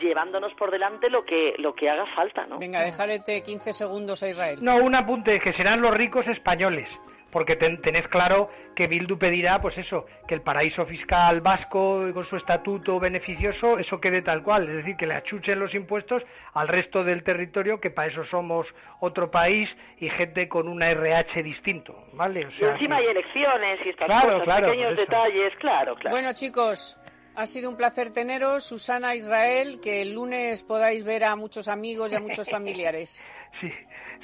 [0.00, 2.58] llevándonos por delante lo que lo que haga falta, ¿no?
[2.58, 4.58] Venga, déjale 15 segundos a Israel.
[4.62, 6.88] No, un apunte, que serán los ricos españoles
[7.30, 12.36] porque tenés claro que Bildu pedirá, pues eso, que el paraíso fiscal vasco con su
[12.36, 16.22] estatuto beneficioso, eso quede tal cual, es decir, que le achuchen los impuestos
[16.54, 18.66] al resto del territorio, que para eso somos
[19.00, 19.68] otro país
[19.98, 22.48] y gente con una RH distinto, ¿vale?
[22.58, 26.10] y encima hay elecciones y estas cosas, pequeños detalles, claro, claro.
[26.14, 26.98] Bueno, chicos,
[27.36, 32.12] ha sido un placer teneros, Susana Israel, que el lunes podáis ver a muchos amigos
[32.12, 33.26] y a muchos familiares.
[33.60, 33.72] sí.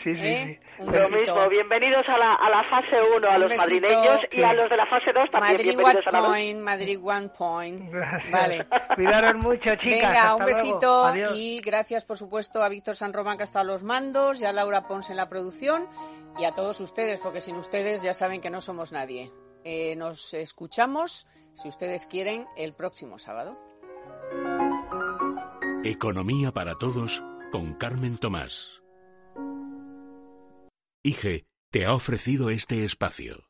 [0.02, 0.60] Sí, sí, ¿Eh?
[0.60, 0.84] sí.
[0.84, 4.68] Lo mismo, bienvenidos a la, a la fase 1, a los madrileños y a los
[4.68, 5.52] de la fase 2 también.
[5.52, 7.92] Madrid bienvenidos one point, Madrid one point.
[8.32, 8.66] Vale.
[8.96, 10.08] Cuidaros mucho, chicas.
[10.08, 13.72] Venga, un besito y gracias, por supuesto, a Víctor San Román, que ha estado a
[13.72, 15.86] los mandos, y a Laura Pons en la producción,
[16.38, 19.30] y a todos ustedes, porque sin ustedes ya saben que no somos nadie.
[19.64, 23.58] Eh, nos escuchamos, si ustedes quieren, el próximo sábado.
[25.84, 27.22] Economía para todos
[27.52, 28.83] con Carmen Tomás.
[31.06, 33.44] IGE te ha ofrecido este espacio.